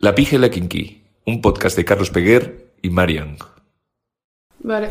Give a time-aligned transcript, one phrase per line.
[0.00, 3.36] La Pija y la Kinky, un podcast de Carlos Peguer y Marian.
[4.60, 4.88] Vale.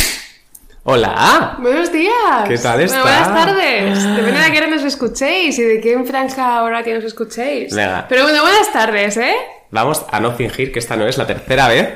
[0.83, 1.57] Hola.
[1.59, 2.13] Buenos días.
[2.47, 3.03] ¿Qué tal Bueno, estás?
[3.03, 4.15] buenas tardes.
[4.15, 7.73] Depende de qué hora nos escuchéis y de qué franja ahora que nos escuchéis.
[7.75, 8.05] Venga.
[8.07, 9.35] Pero bueno, buenas tardes, ¿eh?
[9.71, 11.89] Vamos a no fingir que esta no es la tercera vez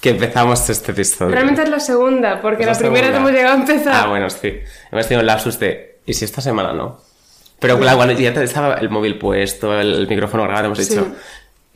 [0.00, 1.32] que empezamos este episodio.
[1.32, 3.18] Realmente es la segunda, porque la, la primera no segunda.
[3.18, 3.94] hemos llegado a empezar.
[3.94, 4.60] Ah, bueno, sí.
[4.90, 6.00] Hemos tenido un lapsus de.
[6.06, 7.00] ¿Y si esta semana no?
[7.60, 11.04] Pero claro, cuando ya estaba el móvil puesto, el micrófono grabado, hemos dicho.
[11.04, 11.12] Sí.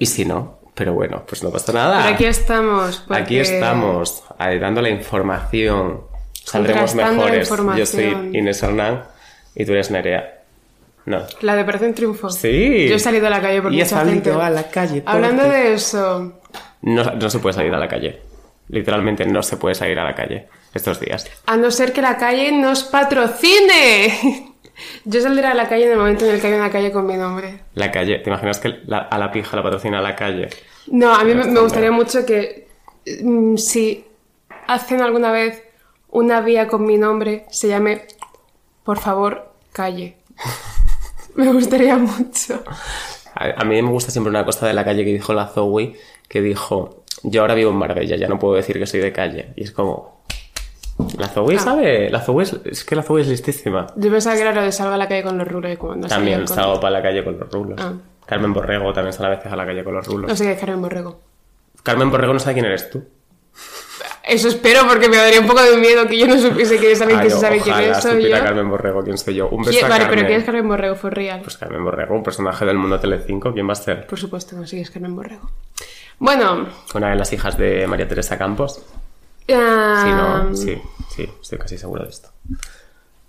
[0.01, 0.58] ¿Y si no?
[0.79, 2.03] Pero bueno, pues no pasa nada.
[2.03, 2.99] Pero aquí estamos.
[3.07, 6.03] porque- Aquí estamos, dando la información.
[6.45, 7.51] Saldremos mejores.
[7.77, 8.31] Yo soy.
[8.33, 9.03] Inés Hernán
[9.57, 10.35] y tú eres Nerea.
[11.05, 11.23] No.
[11.41, 12.31] La de Operación Triunfo.
[12.31, 12.87] Sí.
[12.89, 14.25] Yo he salido a la calle por Y he mucha gente.
[14.31, 16.35] salido a la calle Hablando de eso,
[16.83, 18.21] No, no se puede salir a la calle.
[18.69, 21.29] Literalmente no se puede salir a la calle estos días.
[21.47, 24.53] a no ser que la calle nos patrocine.
[25.05, 27.05] Yo saldré a la calle en el momento en el que haya una calle con
[27.05, 27.63] mi nombre.
[27.75, 30.49] La calle, ¿te imaginas que la- a la pija la patrocina la calle?
[30.91, 32.69] No, a mí me, gustaría mucho que
[33.23, 34.05] mm, si
[34.67, 35.63] hacen alguna vez
[36.11, 38.03] una vía con mi nombre, se llame,
[38.85, 40.17] por favor, calle.
[41.37, 42.63] me gustaría mucho.
[43.35, 45.95] A, a mí me gusta siempre una cosa de la calle que dijo la Zoe,
[46.29, 49.53] que dijo, yo ahora vivo en Marbella, ya no puedo decir que soy de calle.
[49.57, 50.19] Y es como...
[51.17, 51.61] La Zoe Ah.
[51.61, 53.87] sabe, la Zoe es, es que la Zoe es listísima.
[53.95, 56.09] Yo pensaba que era lo de salga a la calle con los rulos y cuando
[56.09, 57.79] También con- salgo para la calle con los rulos.
[57.81, 57.93] Ah.
[58.29, 60.29] Carmen Borrego también sale a veces a la calle con los rulos.
[60.29, 61.21] No sé qué es Carmen Borrego.
[61.83, 63.03] Carmen Borrego no sabe quién eres tú.
[64.23, 67.01] Eso espero porque me daría un poco de miedo que yo no supiese quién es
[67.01, 67.97] alguien Ay, que se sabe quién es.
[68.03, 68.45] Soy supiera yo.
[68.45, 69.49] Carmen Borrego quién soy yo.
[69.49, 70.17] Un beso ¿Quién- a Vale, Carmen.
[70.19, 70.95] pero ¿quién es Carmen Borrego?
[70.97, 71.41] Fue real.
[71.43, 74.07] Pues Carmen Borrego, un personaje del mundo Telecinco, ¿quién va a ser?
[74.07, 75.51] Por supuesto, no sé quién es Carmen Borrego.
[76.19, 78.83] Bueno, Una de las hijas de María Teresa Campos.
[79.51, 82.29] ah, Sí, no, sí, sí, estoy casi seguro de esto.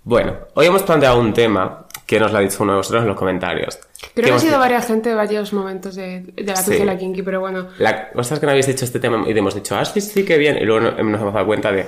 [0.04, 3.08] Bueno, hoy hemos planteado un tema que nos lo ha dicho uno de vosotros en
[3.08, 3.78] los comentarios.
[4.14, 6.78] Creo que ha sido varias gente, varios momentos de, de la Sí.
[6.84, 7.68] la kinky, pero bueno.
[7.78, 10.24] La cosa es que no habéis dicho este tema y hemos dicho, ah, sí, sí,
[10.24, 10.56] qué bien.
[10.58, 11.86] Y luego no- nos hemos dado cuenta de,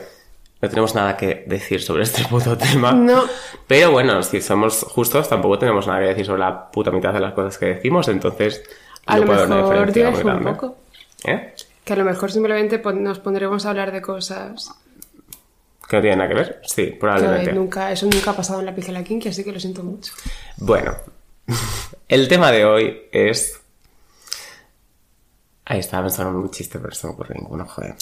[0.61, 2.93] no tenemos nada que decir sobre este puto tema.
[2.93, 3.25] No.
[3.67, 7.21] Pero bueno, si somos justos, tampoco tenemos nada que decir sobre la puta mitad de
[7.21, 8.63] las cosas que decimos, entonces
[9.07, 10.77] A no lo una mejor digáis un poco.
[11.25, 11.55] ¿Eh?
[11.85, 14.71] Que a lo mejor simplemente nos pondremos a hablar de cosas
[15.89, 16.61] ¿Que no tiene nada que ver?
[16.65, 17.53] Sí, probablemente.
[17.53, 20.13] nunca, eso nunca ha pasado en la la kinky, así que lo siento mucho.
[20.57, 20.95] Bueno,
[22.09, 23.61] el tema de hoy es.
[25.65, 27.95] Ahí estaba pensando en un chiste, pero eso no ocurre ninguno, joder.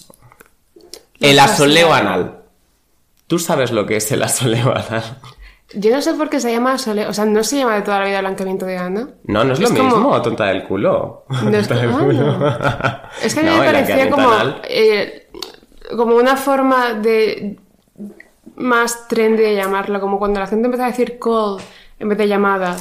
[1.20, 2.42] El asoleo anal.
[3.26, 5.18] ¿Tú sabes lo que es el asoleo anal?
[5.74, 7.06] Yo no sé por qué se llama sole...
[7.06, 9.08] O sea, no se llama de toda la vida blanqueamiento de Ana.
[9.24, 11.26] No, no es, lo como- mismo, tonta del culo.
[11.28, 12.38] No es Tonta del culo.
[12.42, 14.30] ah, Es que a mí No, me parecía como,
[14.64, 15.28] eh,
[15.96, 17.56] como una forma de
[18.60, 21.58] más trendy de llamarlo, como cuando la gente empezó a decir call
[21.98, 22.76] en vez de llamada.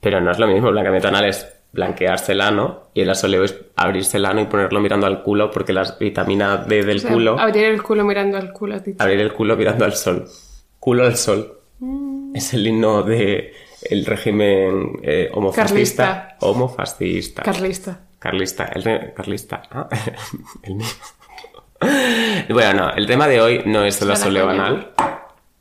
[0.00, 3.44] Pero no es lo mismo, el blanqueamiento anal es blanquearse el ano y el asoleo
[3.44, 7.00] es abrirse el ano y ponerlo mirando al culo porque la vitamina D del O
[7.00, 7.38] sea, culo...
[7.38, 8.80] abrir el culo mirando al culo.
[8.82, 8.94] tío.
[8.98, 10.26] abrir el culo mirando al sol.
[10.80, 11.58] Culo al sol.
[12.34, 13.52] Es el himno de
[13.82, 16.36] el régimen eh, homofascista.
[16.40, 17.42] Homofascista.
[17.42, 18.00] Carlista.
[18.18, 18.64] Carlista.
[18.74, 19.62] El Carlista.
[19.70, 19.88] Ah,
[20.62, 20.86] el mío.
[22.48, 22.90] bueno, no.
[22.94, 24.66] El tema de hoy no es el Será asoleo coña.
[24.66, 24.92] anal.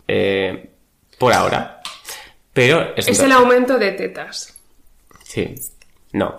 [0.08, 0.70] eh,
[1.18, 1.82] por ahora.
[2.54, 4.56] Pero es, el aumento de tetas.
[5.24, 5.56] Sí.
[6.14, 6.38] No.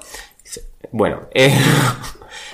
[0.92, 1.22] Bueno.
[1.34, 1.54] eh,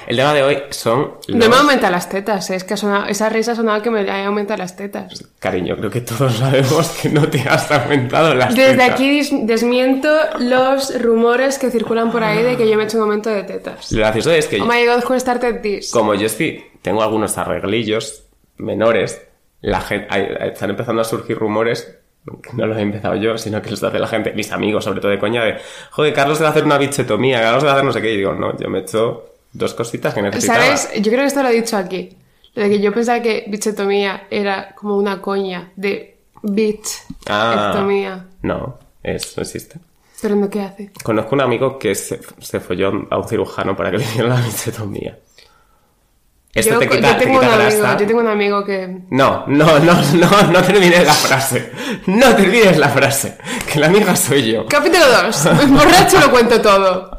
[0.08, 1.14] el tema de hoy son...
[1.28, 3.90] No me los- aumenta las tetas, eh, es que ha sonado- esa risa sonaba que
[3.90, 5.24] me aumenta las tetas.
[5.38, 8.90] Cariño, creo que todos sabemos que no te has aumentado las Desde tetas.
[8.90, 10.08] aquí dis- desmiento
[10.40, 13.44] los rumores que circulan por ahí de que yo me he hecho un aumento de
[13.44, 13.92] tetas.
[13.92, 15.16] Lo gracioso es que Oh my god, con
[15.62, 15.90] this.
[15.92, 18.24] como yo sí tengo algunos arreglillos
[18.58, 19.22] menores,
[19.60, 21.98] la gente, hay- están empezando a surgir rumores,
[22.42, 25.00] que no los he empezado yo, sino que los hace la gente, mis amigos, sobre
[25.00, 25.56] todo de coña, de,
[25.90, 28.56] joder, Carlos debe hacer una bichetomía, Carlos debe hacer no sé qué, y digo, no,
[28.58, 30.76] yo me he hecho dos cositas que necesitaba.
[30.76, 30.90] ¿Sabes?
[31.02, 32.16] Yo creo que esto lo he dicho aquí.
[32.54, 36.16] Lo de que yo pensaba que bichetomía era como una coña de
[37.28, 37.72] Ah.
[37.72, 38.26] bitectomía.
[38.42, 39.78] No, eso no existe.
[40.20, 40.90] Pero no, ¿qué hace?
[41.02, 44.40] Conozco un amigo que se, se folló a un cirujano para que le hiciera la
[44.40, 45.18] bichetomía.
[46.54, 48.98] Esto yo, te quita, yo te tengo quita un amigo, yo tengo un amigo que...
[49.10, 51.72] No, no, no, no, no termines la frase.
[52.06, 53.38] No termines la frase.
[53.72, 54.66] Que la amiga soy yo.
[54.66, 55.48] Capítulo 2.
[55.70, 57.10] Borracho lo cuento todo.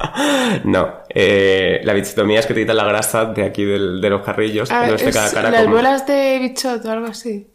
[0.64, 4.22] No, eh, la bichetomía es que te quitan la grasa de aquí del- de los
[4.22, 4.70] carrillos.
[4.70, 7.48] Ah, es cada cara las como- bolas de bichot o algo así.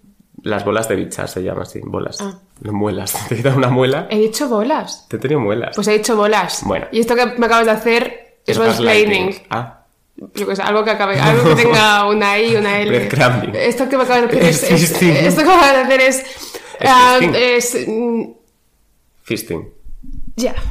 [0.43, 2.17] Las bolas de bichas se llama así, bolas.
[2.19, 2.33] Ah.
[2.61, 3.13] No muelas.
[3.29, 4.07] Te quitan una muela.
[4.09, 5.05] He dicho bolas.
[5.09, 5.75] Te he tenido muelas.
[5.75, 6.61] Pues he dicho bolas.
[6.65, 6.87] Bueno.
[6.91, 9.27] Y esto que me acabas de hacer es mansplaining.
[9.27, 9.47] gaslighting.
[9.49, 9.78] Ah,
[10.35, 13.09] Yo qué sé, algo que acabe, algo que tenga una I una L.
[13.53, 16.25] Esto que me acabas de hacer es, esto que me acabas de hacer es,
[16.81, 17.35] ah, fisting.
[17.35, 18.23] es, mm,
[19.23, 19.69] fisting.
[20.35, 20.55] ya.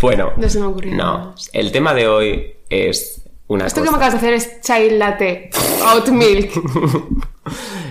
[0.00, 0.32] Bueno.
[0.36, 4.12] No se me ocurrió No, el tema de hoy es una Esto que me acabas
[4.12, 5.50] de hacer es chai latte,
[5.82, 6.52] oat milk.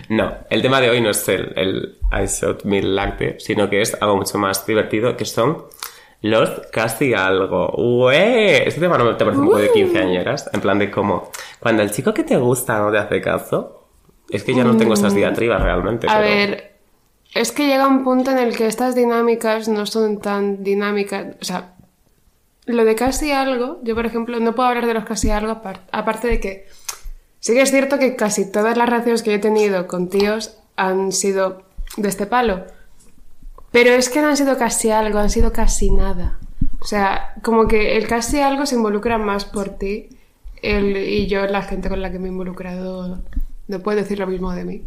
[0.09, 3.81] No, el tema de hoy no es el, el Ice Oat Milk Latte, sino que
[3.81, 5.65] es algo mucho más divertido, que son
[6.21, 7.69] los casi algo.
[7.77, 8.67] ¡Ue!
[8.67, 11.29] Este tema no te parece un poco de 15 añeras, en plan de como,
[11.59, 13.87] cuando el chico que te gusta no te hace caso,
[14.29, 16.07] es que ya no tengo esas diatribas realmente.
[16.07, 16.09] Mm.
[16.09, 16.77] A pero- ver,
[17.33, 21.35] es que llega un punto en el que estas dinámicas no son tan dinámicas.
[21.41, 21.75] O sea,
[22.65, 25.81] lo de casi algo, yo por ejemplo no puedo hablar de los casi algo, apar-
[25.91, 26.67] aparte de que
[27.39, 30.57] sí que es cierto que casi todas las relaciones que yo he tenido con tíos
[30.75, 31.61] han sido
[31.95, 32.65] de este palo.
[33.71, 36.39] Pero es que no han sido casi algo, han sido casi nada.
[36.79, 40.09] O sea, como que el casi algo se involucra más por ti
[40.61, 43.19] el, y yo, la gente con la que me he involucrado,
[43.67, 44.83] no puede decir lo mismo de mí.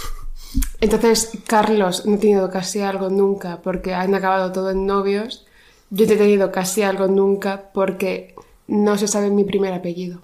[0.80, 5.46] Entonces, Carlos no ha tenido casi algo nunca porque han acabado todo en novios.
[5.90, 8.34] Yo no he tenido casi algo nunca porque
[8.66, 10.20] no se sabe mi primer apellido.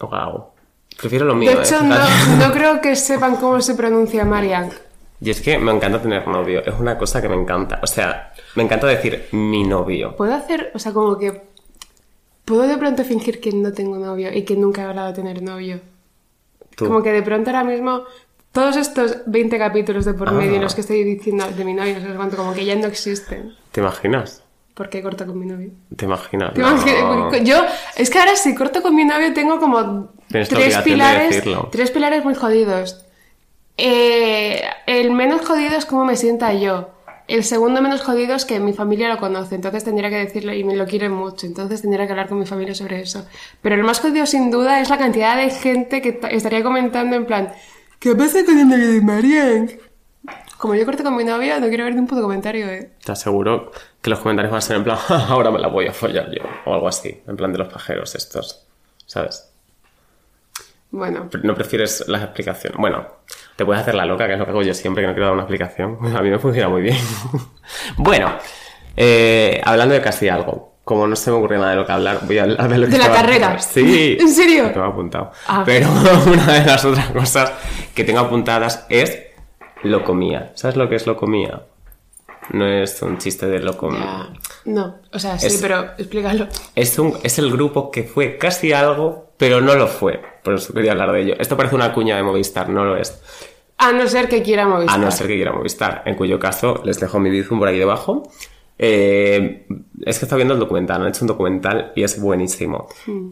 [0.00, 0.46] Wow.
[0.98, 1.50] Prefiero lo mío.
[1.50, 1.60] De ¿eh?
[1.60, 1.96] hecho, no,
[2.38, 4.72] no creo que sepan cómo se pronuncia Marianne.
[5.20, 7.80] Y es que me encanta tener novio, es una cosa que me encanta.
[7.82, 10.14] O sea, me encanta decir mi novio.
[10.16, 11.42] Puedo hacer, o sea, como que.
[12.44, 15.42] Puedo de pronto fingir que no tengo novio y que nunca he hablado de tener
[15.42, 15.80] novio.
[16.76, 16.86] Tú.
[16.86, 18.02] Como que de pronto ahora mismo,
[18.52, 20.32] todos estos 20 capítulos de por Ah.
[20.32, 22.76] medio en los que estoy diciendo de mi novio, no sé cuánto, como que ya
[22.76, 23.54] no existen.
[23.72, 24.42] ¿Te imaginas?
[24.74, 25.70] Porque he cortado con mi novio.
[25.96, 26.52] ¿Te imaginas?
[26.52, 26.68] ¿Te No.
[26.72, 27.42] imaginas?
[27.44, 27.62] Yo,
[27.96, 31.42] es que ahora si corto con mi novio tengo como Tienes tres pilares,
[31.72, 33.05] tres pilares muy jodidos.
[33.78, 36.90] Eh, el menos jodido es cómo me sienta yo.
[37.28, 40.62] El segundo menos jodido es que mi familia lo conoce, entonces tendría que decirle y
[40.64, 43.26] me lo quieren mucho, entonces tendría que hablar con mi familia sobre eso.
[43.62, 47.16] Pero el más jodido sin duda es la cantidad de gente que ta- estaría comentando
[47.16, 47.52] en plan,
[47.98, 49.80] ¿qué pasa con el novio de Marianne?
[50.56, 52.92] Como yo corto con mi novia, no quiero ver ni un puto comentario, eh.
[53.04, 55.88] Te aseguro que los comentarios van a ser en plan, "Ja, ahora me la voy
[55.88, 56.44] a follar yo.
[56.64, 58.64] O algo así, en plan de los pajeros estos.
[59.04, 59.50] ¿Sabes?
[60.92, 62.78] Bueno, No prefieres las explicaciones.
[62.78, 63.04] Bueno,
[63.56, 65.26] te puedes hacer la loca, que es lo que hago yo siempre, que no quiero
[65.26, 65.98] dar una explicación.
[66.16, 66.96] A mí me funciona muy bien.
[67.96, 68.32] bueno,
[68.96, 70.74] eh, hablando de casi algo.
[70.84, 72.86] Como no se me ocurre nada de lo que hablar, voy a hablar de lo
[72.86, 73.58] que ¿De la carrera?
[73.58, 74.16] Sí.
[74.20, 74.64] ¿En serio?
[74.64, 75.32] Lo tengo apuntado.
[75.48, 75.62] Ah.
[75.66, 75.88] Pero
[76.26, 77.52] una de las otras cosas
[77.92, 79.18] que tengo apuntadas es
[79.82, 80.52] lo comía.
[80.54, 81.62] ¿Sabes lo que es lo comía?
[82.50, 84.28] No es un chiste de lo comía.
[84.64, 86.46] No, o sea, sí, Es- pero explícalo.
[86.76, 90.20] Es, un, es el grupo que fue casi algo, pero no lo fue.
[90.46, 91.34] Por eso quería hablar de ello.
[91.40, 93.20] Esto parece una cuña de Movistar, no lo es.
[93.78, 94.94] A no ser que quiera Movistar.
[94.94, 97.76] A no ser que quiera Movistar, en cuyo caso les dejo mi bizum por ahí
[97.76, 98.30] debajo.
[98.78, 99.66] Eh,
[100.04, 102.86] es que está viendo el documental, han hecho un documental y es buenísimo.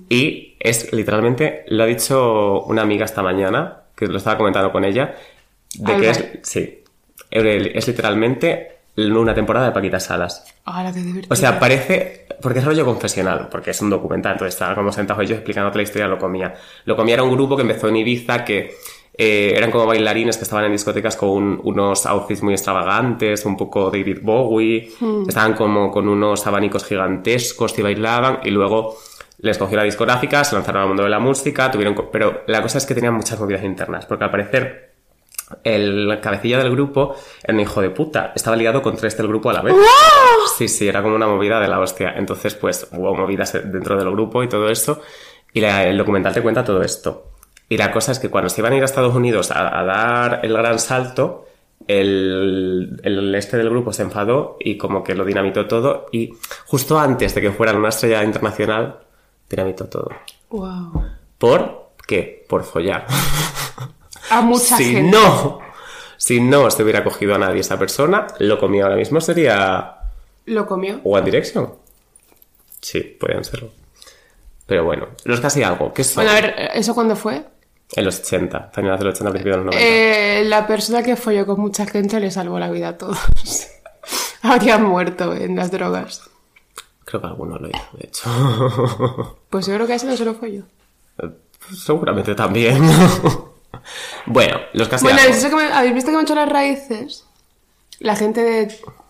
[0.09, 4.85] Y es literalmente, lo ha dicho una amiga esta mañana, que lo estaba comentando con
[4.85, 5.15] ella,
[5.79, 6.83] de que es, sí,
[7.31, 10.45] es literalmente una temporada de Paquita Salas.
[10.65, 11.33] Ahora qué divertido.
[11.33, 12.27] O sea, parece.
[12.41, 15.83] Porque es rollo confesional, porque es un documental, entonces estaban como sentados ellos explicándote la
[15.85, 16.55] historia Lo Comía.
[16.85, 18.75] Lo Comía era un grupo que empezó en Ibiza que
[19.17, 23.57] eh, eran como bailarines que estaban en discotecas con un- unos outfits muy extravagantes, un
[23.57, 24.91] poco David Bowie,
[25.29, 28.97] estaban como con unos abanicos gigantescos y bailaban, y luego
[29.39, 31.95] les cogió la discográfica, se lanzaron al mundo de la música, tuvieron.
[32.11, 34.94] Pero la cosa es que tenían muchas movidas internas, porque al parecer
[35.63, 38.33] el cabecilla del grupo era un hijo de puta.
[38.35, 39.75] Estaba ligado con tres del grupo a la vez.
[40.57, 42.15] Sí, sí, era como una movida de la hostia.
[42.17, 45.01] Entonces, pues, hubo movidas dentro del grupo y todo eso.
[45.53, 47.31] Y la- el documental te cuenta todo esto.
[47.69, 49.85] Y la cosa es que cuando se iban a ir a Estados Unidos a, a
[49.85, 51.47] dar el gran salto,
[51.87, 56.07] el, el este del grupo se enfadó y como que lo dinamitó todo.
[56.13, 56.35] Y
[56.67, 58.99] justo antes de que fueran una estrella internacional,
[59.49, 60.11] dinamitó todo.
[60.51, 61.05] Wow.
[61.39, 62.45] ¿Por qué?
[62.49, 63.07] Por follar.
[64.31, 65.17] A mucha si gente.
[65.17, 65.61] no,
[66.17, 69.99] si no se hubiera cogido a nadie esa persona, lo comía ahora mismo sería
[70.47, 71.01] ¿Lo comió?
[71.05, 71.73] One Direction.
[72.81, 73.71] Sí, podrían serlo.
[74.67, 75.93] Pero bueno, los casi algo.
[75.93, 76.25] ¿Qué son?
[76.25, 77.45] Bueno, a ver, ¿eso cuándo fue?
[77.97, 79.87] En los 80, finales de los 80, principios de los 90.
[79.87, 83.19] Eh, la persona que folló con mucha gente le salvó la vida a todos.
[84.43, 86.23] Habrían muerto en las drogas.
[87.05, 89.37] Creo que alguno lo hizo, de hecho.
[89.49, 90.65] Pues yo creo que a ese no se lo folló.
[91.75, 92.83] Seguramente también.
[94.27, 95.33] bueno, los casi Bueno, algo.
[95.33, 97.25] ¿es eso que me- ¿habéis visto que me he hecho las raíces?
[98.01, 98.43] La gente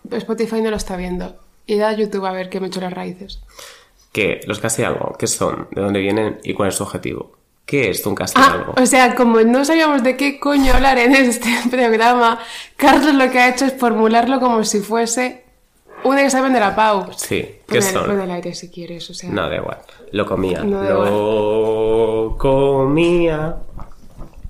[0.03, 1.35] de Spotify no lo está viendo.
[1.67, 3.41] Id a YouTube a ver que me he hecho las raíces.
[4.11, 4.39] ¿Qué?
[4.45, 5.15] Los casi algo.
[5.17, 5.67] ¿Qué son?
[5.71, 6.39] ¿De dónde vienen?
[6.43, 7.33] ¿Y cuál es su objetivo?
[7.65, 8.73] ¿Qué es un casi Ah, algo?
[8.77, 12.39] o sea, como no sabíamos de qué coño hablar en este programa,
[12.77, 15.43] Carlos lo que ha hecho es formularlo como si fuese
[16.03, 17.07] un examen de la PAU.
[17.17, 18.05] Sí, ¿qué Pon el, son?
[18.05, 19.31] pon el aire si quieres, o sea.
[19.31, 19.79] No, da igual.
[20.11, 20.63] Lo comía.
[20.63, 23.55] No lo comía.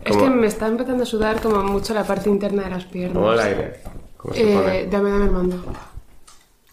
[0.06, 3.14] Es que me está empezando a sudar como mucho la parte interna de las piernas.
[3.16, 3.80] ¿Cómo el aire?
[4.18, 4.80] ¿Cómo se pone?
[4.82, 5.64] Eh, dame, dame el mando.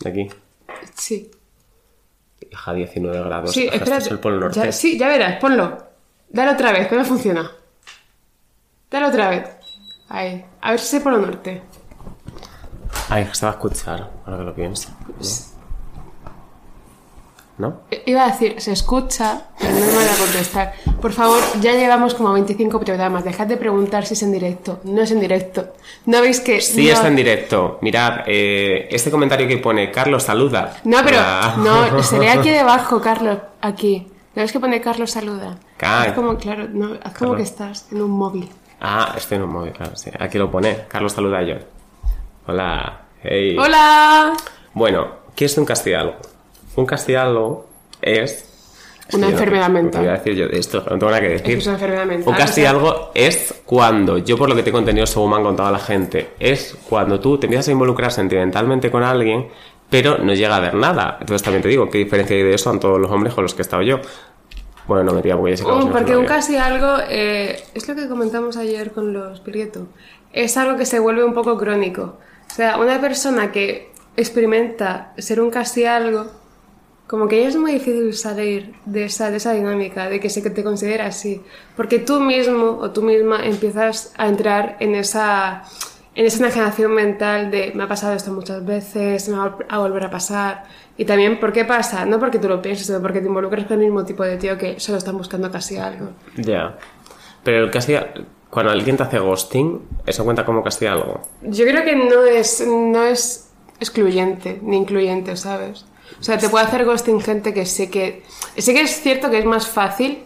[0.00, 0.28] De aquí.
[0.94, 1.30] Sí.
[2.50, 3.52] Hija, 19 grados.
[3.52, 4.04] Sí, Hija, esto espérate.
[4.06, 4.60] es el Polo Norte.
[4.60, 5.78] Ya- sí, ya verás, ponlo.
[6.28, 7.50] Dale otra vez, que no funciona.
[8.90, 9.48] Dale otra vez.
[10.08, 10.44] Ahí.
[10.60, 11.62] A ver si es el Polo Norte.
[13.08, 14.90] Ay, se va a escuchar, ahora que lo pienso.
[15.08, 15.51] ¿No?
[18.06, 20.72] Iba a decir, se escucha, pero no me van a contestar.
[21.00, 23.24] Por favor, ya llevamos como 25 programas.
[23.24, 24.80] Dejad de preguntar si es en directo.
[24.84, 25.72] No es en directo.
[26.06, 26.60] ¿No veis que.?
[26.60, 27.78] Sí, no- está en directo.
[27.82, 30.76] Mirad, eh, este comentario que pone Carlos saluda.
[30.84, 31.16] No, pero.
[31.18, 33.38] La- No, se lee aquí debajo, Carlos.
[33.60, 34.08] Aquí.
[34.34, 35.58] ¿No ves que pone Carlos saluda?
[35.80, 37.36] Haz como, claro, no, haz como Carlos.
[37.36, 38.48] que estás en un móvil.
[38.80, 40.10] Ah, estoy en un móvil, claro, sí.
[40.18, 40.84] Aquí lo pone.
[40.88, 41.64] Carlos saluda a John.
[42.46, 43.00] Hola.
[43.22, 43.56] Hey.
[43.58, 44.32] ¡Hola!
[44.74, 46.14] Bueno, ¿qué es un castialgo?
[46.76, 47.66] Un castialgo
[48.00, 48.44] es...
[49.08, 50.00] es Una no- enfermedad ¿qué mental.
[50.02, 50.78] voy a decir yo de esto?
[50.80, 51.58] No tengo nada que decir.
[51.58, 52.28] Es una enfermedad mental.
[52.28, 52.44] Un o sea-
[53.14, 56.76] es cuando, yo por lo que tengo entendido según me han contado la gente, es
[56.88, 59.48] cuando tú te empiezas a involucrar sentimentalmente con alguien,
[59.90, 61.18] pero no llega a ver nada.
[61.20, 63.54] Entonces también te digo, ¿qué diferencia hay de eso a todos los hombres con los
[63.54, 64.00] que he estado yo?
[64.86, 67.94] Bueno, no me diga porque ya que Oh, porque un casi algo eh, es lo
[67.94, 69.86] que comentamos ayer con los Pirieto.
[70.32, 72.18] Es algo que se vuelve un poco crónico.
[72.50, 76.30] O sea, una persona que experimenta ser un casi algo,
[77.12, 80.64] como que es muy difícil salir de esa, de esa dinámica, de que se te
[80.64, 81.42] considera así.
[81.76, 85.62] Porque tú mismo o tú misma empiezas a entrar en esa,
[86.14, 90.04] en esa enajenación mental de me ha pasado esto muchas veces, me va a volver
[90.04, 90.64] a pasar.
[90.96, 92.06] Y también, ¿por qué pasa?
[92.06, 94.56] No porque tú lo pienses, sino porque te involucras con el mismo tipo de tío
[94.56, 96.12] que solo están buscando casi algo.
[96.36, 96.78] Ya.
[97.44, 98.00] Pero el castigo,
[98.48, 101.20] cuando alguien te hace ghosting, ¿eso cuenta como castigo?
[101.42, 103.50] Yo creo que no es, no es
[103.80, 105.84] excluyente ni incluyente, ¿sabes?
[106.18, 108.22] O sea, te puede hacer ghosting gente que sé que...
[108.56, 110.24] Sí que es cierto que es más fácil,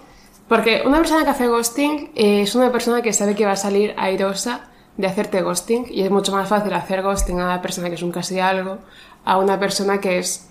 [0.49, 3.57] porque una persona que hace ghosting eh, es una persona que sabe que va a
[3.57, 7.88] salir airosa de hacerte ghosting y es mucho más fácil hacer ghosting a una persona
[7.88, 8.78] que es un casi algo
[9.25, 10.49] a una persona que es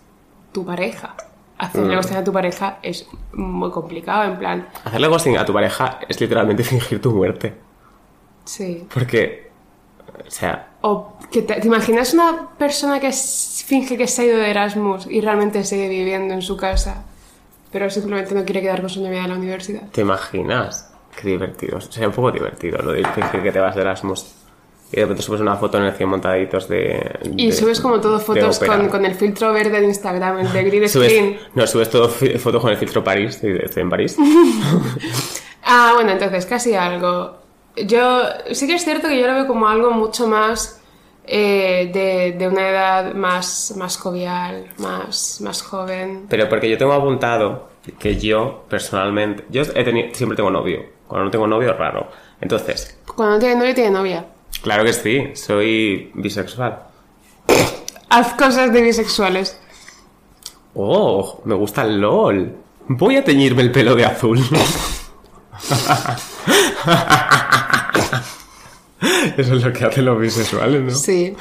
[0.51, 1.15] tu pareja.
[1.57, 4.67] Hacerle ghosting a tu pareja es muy complicado, en plan...
[4.83, 7.53] Hacerle ghosting a tu pareja es literalmente fingir tu muerte.
[8.43, 8.85] Sí.
[8.93, 9.51] Porque,
[10.27, 14.37] o sea, O que te, ¿te imaginas una persona que finge que se ha ido
[14.37, 17.03] de Erasmus y realmente sigue viviendo en su casa,
[17.71, 19.81] pero simplemente no quiere quedar con su novia de la universidad?
[19.91, 20.91] ¿te imaginas?
[21.19, 21.81] Qué divertido.
[21.81, 24.25] Sería un poco divertido lo de fingir que te vas de Erasmus.
[24.91, 27.19] Y de repente subes una foto en el 100 montaditos de...
[27.35, 30.83] Y subes como todo fotos con, con el filtro verde de Instagram, el de green
[30.87, 31.39] Subes- screen.
[31.55, 33.39] no, subes todo fotos con el filtro París.
[33.43, 34.17] Estoy en París.
[35.67, 37.39] Ah, bueno, entonces casi algo.
[37.85, 40.81] Yo sí que es cierto que yo lo veo como algo mucho más
[41.25, 46.25] eh, de, de una edad más, más jovial, más, más joven.
[46.29, 49.45] Pero porque yo tengo apuntado que yo, personalmente...
[49.49, 50.83] Yo he tenido, siempre tengo novio.
[51.07, 52.09] Cuando no tengo novio, raro.
[52.41, 54.25] Entonces, Cuando no tiene novio, tiene novia.
[54.61, 55.31] claro que sí.
[55.35, 56.79] Soy bisexual.
[58.09, 59.59] Haz cosas de bisexuales.
[60.73, 62.55] Oh, me gusta el LOL.
[62.87, 64.39] Voy a teñirme el pelo de azul.
[69.37, 70.91] Eso es lo que hacen los bisexuales, ¿no?
[70.91, 71.35] Sí.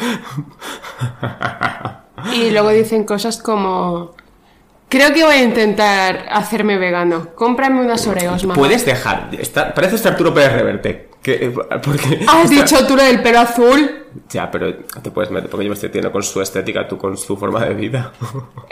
[2.33, 4.13] Y luego dicen cosas como...
[4.89, 7.29] Creo que voy a intentar hacerme vegano.
[7.35, 8.55] Cómprame unas Oreos, mamá.
[8.55, 9.29] Puedes dejar.
[9.33, 11.09] Está, parece este Arturo Pérez Reverte.
[11.21, 14.05] Que, porque, ¿Has dicho tú lo del pelo azul?
[14.29, 15.51] Ya, pero te puedes meter.
[15.51, 18.13] Porque yo me estoy entiendo con su estética, tú con su forma de vida.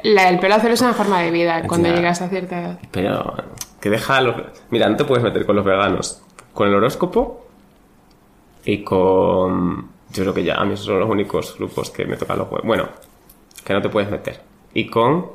[0.05, 1.97] La del pelo azul es una forma de vida cuando Ya.
[1.97, 2.79] llegas a cierta edad.
[2.93, 3.35] Pero
[3.81, 4.37] que deja a los...
[4.71, 6.23] Mira, no te puedes meter con los veganos.
[6.55, 7.47] Con el horóscopo
[8.65, 9.91] y con...
[10.11, 12.47] Yo creo que ya, a mí esos son los únicos grupos que me tocan los
[12.49, 12.67] huevos.
[12.67, 12.89] Bueno,
[13.65, 14.41] que no te puedes meter.
[14.75, 15.27] Y con...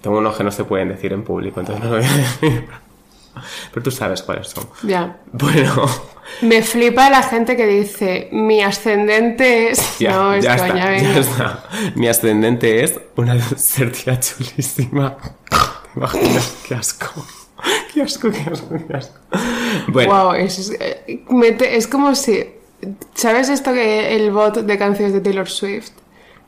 [0.00, 2.68] Tengo unos que no se pueden decir en público, entonces no lo voy a decir.
[3.72, 4.64] Pero tú sabes cuáles son.
[4.82, 5.18] Ya.
[5.32, 5.86] Bueno,
[6.42, 9.98] Me flipa la gente que dice, mi ascendente es...
[9.98, 11.64] ya, no, ya está, ya está.
[11.94, 13.36] Mi ascendente es una
[14.04, 15.16] tía chulísima.
[15.16, 16.56] ¿Te imaginas?
[16.66, 17.26] Qué asco.
[17.94, 19.18] Qué asco, qué asco, qué asco.
[19.88, 21.24] Bueno, Wow, es, eh,
[21.70, 22.44] es como si...
[23.14, 25.92] ¿Sabes esto que el bot de canciones de Taylor Swift?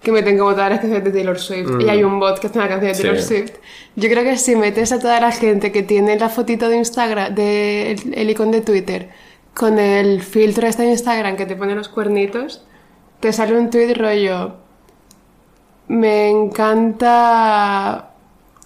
[0.03, 2.59] Que meten como todas las canciones de Taylor Swift y hay un bot que hace
[2.59, 3.03] una canción de Sí.
[3.03, 3.53] Taylor Swift.
[3.97, 7.35] Yo creo que si metes a toda la gente que tiene la fotito de Instagram,
[7.35, 9.09] de el, el icono de Twitter,
[9.55, 12.63] con el filtro este de Instagram que te pone los cuernitos,
[13.21, 14.55] te sale un tweet rollo.
[15.89, 18.08] Me encanta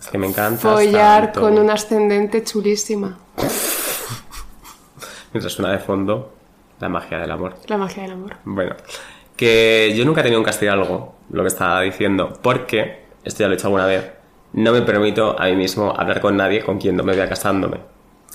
[0.03, 0.61] es que me encanta.
[0.61, 3.19] follar con una ascendente chulísima.
[5.33, 6.33] Mientras suena de fondo
[6.81, 7.55] la magia del amor.
[7.69, 8.35] La magia del amor.
[8.45, 8.75] Bueno,
[9.37, 13.55] que yo nunca he tenido un castigo, lo que estaba diciendo, porque, esto ya lo
[13.55, 14.11] he hecho alguna vez,
[14.55, 17.79] no me permito a mí mismo hablar con nadie con quien no me vea casándome.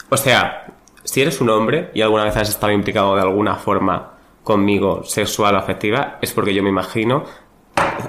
[0.10, 0.68] O sea,
[1.04, 5.56] si eres un hombre y alguna vez has estado implicado de alguna forma conmigo, sexual
[5.56, 7.26] o afectiva, es porque yo me imagino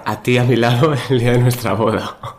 [0.05, 2.38] a ti a mi lado el día de nuestra boda.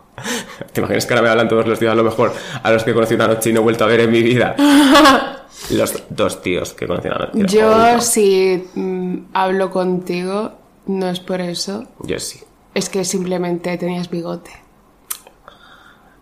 [0.73, 2.91] ¿Te imaginas que ahora me hablan todos los tíos a lo mejor a los que
[2.91, 4.55] he conocido una noche y no he vuelto a ver en mi vida?
[5.71, 7.57] Los dos tíos que he conocido una noche.
[7.57, 10.53] Yo, si mm, hablo contigo,
[10.87, 11.85] no es por eso.
[12.01, 12.39] Yo sí.
[12.73, 14.51] Es que simplemente tenías bigote.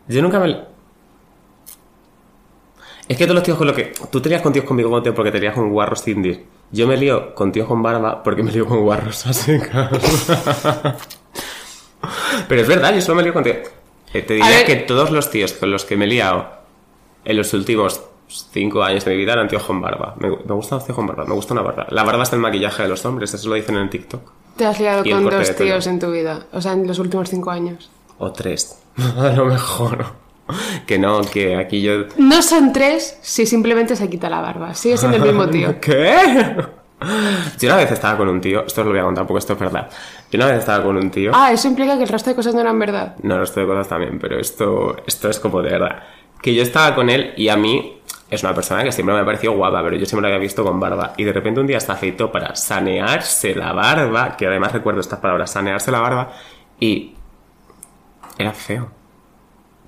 [0.07, 0.63] Yo nunca me...
[3.07, 3.93] Es que todos los tíos con lo que...
[4.11, 6.45] Tú te lías con tíos con bigote porque te lías con guarros Cindy.
[6.71, 9.57] Yo me lío con tíos con barba porque me lío con guarros así.
[12.47, 13.57] Pero es verdad, yo solo me lío con tíos...
[14.13, 16.47] Eh, Te diría que todos los tíos con los que me he liado
[17.25, 18.01] en los últimos
[18.51, 20.15] cinco años de mi vida eran tíos con barba.
[20.19, 21.87] Me, me gustan los tíos con barba, me gusta una barba.
[21.89, 24.21] La barba es el maquillaje de los hombres, eso lo dicen en TikTok.
[24.55, 26.47] Te has liado Y el con dos tíos en tu vida.
[26.51, 27.89] O sea, en los últimos cinco años.
[28.17, 28.79] O tres.
[29.17, 30.05] A lo mejor.
[30.87, 34.73] Que no, que aquí yo No son tres si simplemente se quita la barba.
[34.73, 35.79] Sigue siendo el mismo tío.
[35.81, 36.15] ¿Qué?
[37.59, 39.53] Yo una vez estaba con un tío, esto os lo voy a contar porque esto
[39.53, 39.89] es verdad.
[40.31, 42.53] Yo una vez estaba con un tío, Ah, eso implica que el resto de cosas
[42.55, 43.15] no eran verdad.
[43.21, 46.03] no, esto de cosas también, pero esto, esto es como de verdad.
[46.41, 49.25] Que yo estaba con él y a mí es una persona que siempre me ha
[49.25, 51.13] parecido guapa, pero yo siempre la había visto con barba.
[51.17, 55.19] Y de repente un día se afeitó para sanearse la barba, que además recuerdo estas
[55.19, 56.31] palabras, sanearse la barba,
[56.79, 57.13] y
[58.37, 58.89] era feo.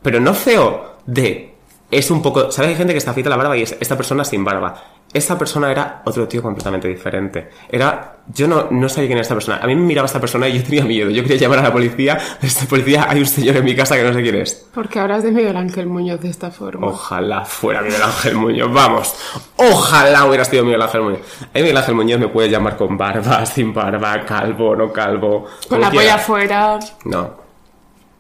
[0.02, 1.56] Pero no feo de...
[1.92, 2.52] Es un poco...
[2.52, 2.70] ¿Sabes?
[2.70, 4.82] Hay gente que se afeita la barba y es esta persona sin barba.
[5.12, 7.50] Esta persona era otro tío completamente diferente.
[7.70, 8.18] Era...
[8.32, 9.58] Yo no, no sabía quién era esta persona.
[9.58, 11.10] A mí me miraba esta persona y yo tenía miedo.
[11.10, 12.20] Yo quería llamar a la policía.
[12.44, 14.68] Esta policía, hay un señor en mi casa que no sé quién es.
[14.72, 16.86] Porque hablas de Miguel Ángel Muñoz de esta forma.
[16.86, 18.72] Ojalá fuera Miguel Ángel Muñoz.
[18.72, 19.16] Vamos.
[19.56, 21.22] Ojalá hubiera sido Miguel Ángel Muñoz.
[21.42, 25.48] A mí Miguel Ángel Muñoz me puede llamar con barba, sin barba, calvo, no calvo.
[25.68, 26.78] Con la polla afuera.
[27.06, 27.34] No.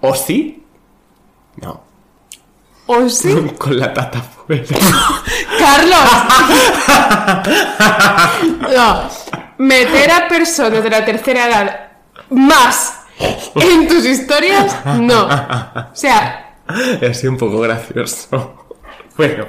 [0.01, 0.65] ¿O sí?
[1.57, 1.88] No.
[2.91, 3.35] ¿O sí?
[3.59, 4.63] Con la tata fuera.
[5.59, 5.99] ¡Carlos!
[8.75, 9.09] No.
[9.57, 11.91] Meter a personas de la tercera edad
[12.29, 13.01] más
[13.55, 15.25] en tus historias, no.
[15.25, 18.67] O sea, Ha sido un poco gracioso.
[19.17, 19.45] Bueno,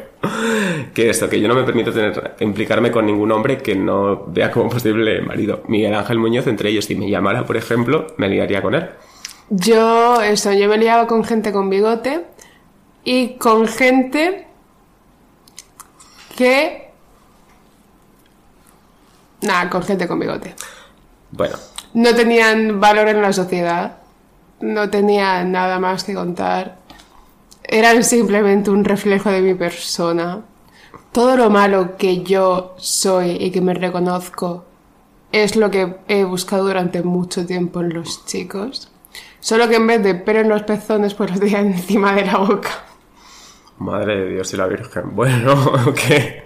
[0.93, 4.51] que esto, que yo no me permito tener, implicarme con ningún hombre que no vea
[4.51, 5.63] como posible marido.
[5.69, 8.91] Miguel Ángel Muñoz, entre ellos, si me llamara, por ejemplo, me liaría con él.
[9.49, 12.25] yo, eso, yo me liaba con gente con bigote
[13.05, 14.47] y con gente
[16.37, 16.91] que.
[19.43, 20.55] Nada, con gente con bigote.
[21.31, 21.57] Bueno,
[21.95, 23.99] No tenían valor en la sociedad,
[24.61, 26.79] no tenían nada más que contar,
[27.63, 30.43] eran simplemente un reflejo de mi persona.
[31.13, 34.65] Todo lo malo que yo soy y que me reconozco
[35.33, 38.91] es lo que he buscado durante mucho tiempo en los chicos.
[39.41, 42.39] Solo que en vez de pelo en los pezones, pues los tenía encima de la
[42.39, 42.71] boca.
[43.81, 45.03] Madre de Dios y la Virgen.
[45.15, 46.45] Bueno, ¿qué?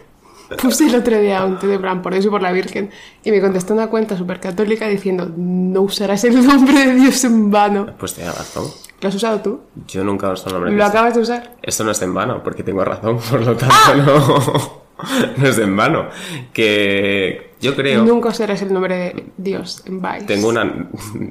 [0.60, 2.90] Puse el otro día un de plan por Dios y por la Virgen
[3.24, 7.50] y me contestó una cuenta súper católica diciendo no usarás el nombre de Dios en
[7.50, 7.86] vano.
[7.98, 8.64] Pues tienes razón.
[9.00, 9.60] ¿Lo has usado tú?
[9.88, 10.98] Yo nunca uso el nombre de ¿Lo Cristo.
[10.98, 11.56] acabas de usar?
[11.62, 13.94] Eso no es en vano, porque tengo razón, por lo tanto ¡Ah!
[13.96, 16.08] no, no es en vano.
[16.52, 18.04] Que yo creo...
[18.04, 20.26] Nunca usarás el nombre de Dios en Vice.
[20.26, 20.88] Tengo una...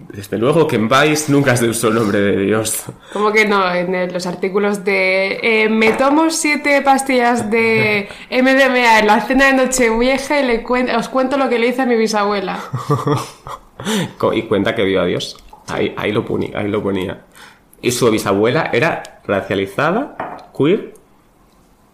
[0.09, 2.83] Desde luego que en Vice nunca se usó el nombre de Dios.
[3.13, 3.73] ¿Cómo que no?
[3.73, 9.45] En el- los artículos de eh, me tomo siete pastillas de MDMA en la cena
[9.47, 12.59] de Nochevieja y le cuen- os cuento lo que le hice a mi bisabuela.
[14.33, 15.37] Y cuenta que vio a Dios.
[15.67, 17.21] Ahí, ahí, lo ponía, ahí lo ponía.
[17.81, 20.93] Y su bisabuela era racializada, queer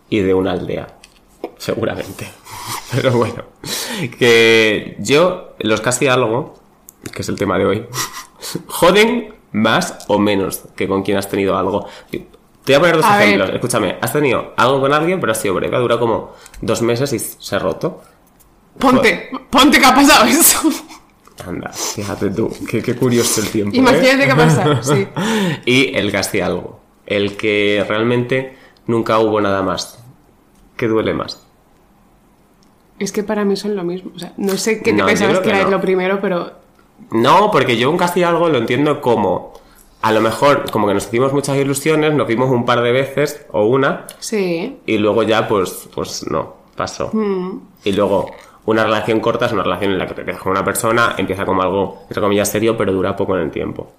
[0.09, 0.87] y de una aldea.
[1.59, 2.27] Seguramente.
[2.91, 3.43] Pero bueno.
[4.17, 6.55] Que yo, los casi algo,
[7.13, 7.85] que es el tema de hoy,
[8.67, 11.87] joden más o menos que con quien has tenido algo.
[12.09, 12.25] Te
[12.65, 13.27] voy a poner dos A ver.
[13.27, 13.49] ejemplos.
[13.51, 15.75] Escúchame, has tenido algo con alguien, pero ha sido breve.
[15.75, 18.01] Ha durado como dos meses y se ha roto.
[18.79, 20.59] Ponte, ponte que ha pasado eso.
[21.45, 23.73] Anda, fíjate tú, qué, qué curioso el tiempo.
[23.75, 23.79] ¿eh?
[23.79, 25.07] Imagínate qué ha pasado, sí.
[25.65, 26.81] y el casi algo.
[27.05, 30.03] El que realmente nunca hubo nada más.
[30.75, 31.45] ¿Qué duele más?
[32.99, 34.11] Es que para mí son lo mismo.
[34.15, 35.71] O sea, no sé qué te No, pensabas que que era no.
[35.71, 36.51] lo primero, pero
[37.11, 39.53] No, porque yo un casi algo lo entiendo como.
[40.01, 43.45] A lo mejor, como que nos hicimos muchas ilusiones, nos vimos un par de veces
[43.51, 44.77] o una, sí.
[44.85, 47.09] y luego ya, pues, pues no, pasó.
[47.11, 47.59] Mm.
[47.83, 48.31] Y luego,
[48.65, 51.45] una relación corta es una relación en la que te quedas con una persona, empieza
[51.45, 53.91] como algo, entre comillas, serio, pero dura poco en el tiempo.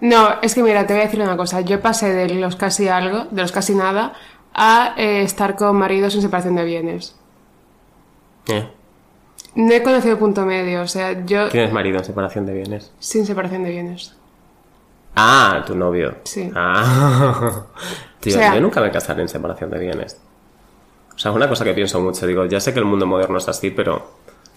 [0.00, 1.60] No, es que mira, te voy a decir una cosa.
[1.60, 4.14] Yo pasé de los casi algo, de los casi nada,
[4.54, 7.14] a eh, estar con maridos en separación de bienes.
[8.48, 8.68] ¿Eh?
[9.54, 12.90] No he conocido punto medio, o sea, yo ¿Tienes marido en separación de bienes?
[12.98, 14.14] sin separación de bienes.
[15.14, 16.16] Ah, tu novio.
[16.24, 16.50] Sí.
[16.54, 17.66] Ah.
[18.20, 20.18] Tío, O sea- yo nunca me casaré en separación de bienes.
[21.14, 22.26] O sea, es una cosa que pienso mucho.
[22.26, 24.12] Digo, ya sé que el mundo moderno es así, pero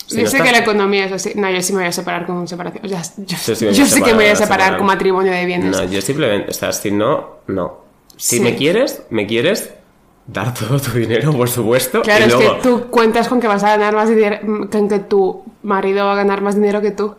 [0.08, 1.34] Si yo no sé estás- que la economía es así.
[1.36, 2.86] No, yo sí me voy a separar con separación.
[2.86, 5.46] O sea, yo, Yo sí yo sé que me voy a separar, con matrimonio de
[5.46, 5.76] bienes.
[5.76, 7.84] No, yo simplemente, o sea, si no, no.
[8.16, 8.42] Si Sí.
[8.42, 9.74] me quieres, me quieres
[10.28, 12.02] dar todo tu dinero, por supuesto.
[12.02, 14.40] Claro, y es luego, que tú cuentas con que vas a ganar más dinero,
[14.72, 17.16] con que tu marido va a ganar más dinero que tú.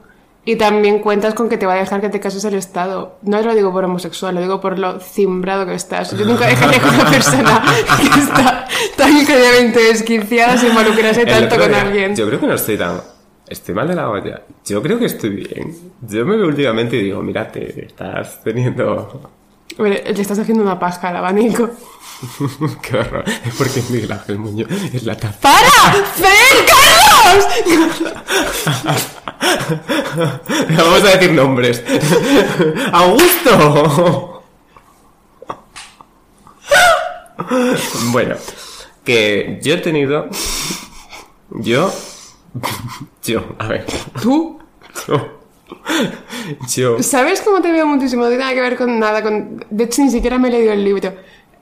[0.49, 3.19] Y también cuentas con que te va a dejar que te cases el Estado.
[3.23, 6.16] No lo digo por homosexual, lo digo por lo cimbrado que estás.
[6.16, 7.64] Yo nunca dejaría que una persona
[8.12, 12.14] que está tan increíblemente desquiciada se involucrase tanto con día, alguien.
[12.14, 13.01] Yo creo que no estoy tan.
[13.49, 14.42] Estoy mal de la olla.
[14.64, 15.77] Yo creo que estoy bien.
[16.03, 19.33] Yo me veo últimamente y digo, mira, te estás teniendo.
[19.79, 21.69] Hombre, le estás haciendo una paja al abanico.
[22.83, 23.25] Qué horror.
[23.27, 25.39] Es porque Miguel Ángel Muñoz es la taza.
[25.41, 25.93] ¡Para!
[26.19, 27.47] ¡Ven, Carlos!
[30.77, 31.83] Vamos a decir nombres.
[32.93, 34.45] ¡Augusto!
[38.12, 38.37] bueno,
[39.05, 40.29] que yo he tenido.
[41.51, 41.93] Yo.
[43.23, 43.85] Yo, a ver.
[44.23, 44.59] ¿Tú?
[45.07, 45.45] Yo.
[46.68, 47.02] Yo.
[47.02, 48.22] ¿Sabes cómo te veo muchísimo?
[48.22, 49.22] No tiene nada que ver con nada.
[49.22, 49.64] Con...
[49.70, 51.12] De hecho, ni siquiera me he leído el libro.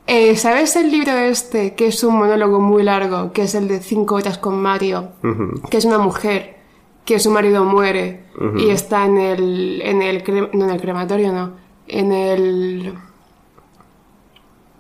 [0.06, 3.80] Eh, ¿Sabes el libro este, que es un monólogo muy largo, que es el de
[3.80, 5.12] Cinco horas con Mario?
[5.70, 6.56] Que es una mujer,
[7.06, 8.24] que su marido muere
[8.58, 10.22] y está en el, en el...
[10.24, 11.52] cre- No, en el crematorio, no.
[11.86, 12.94] En el...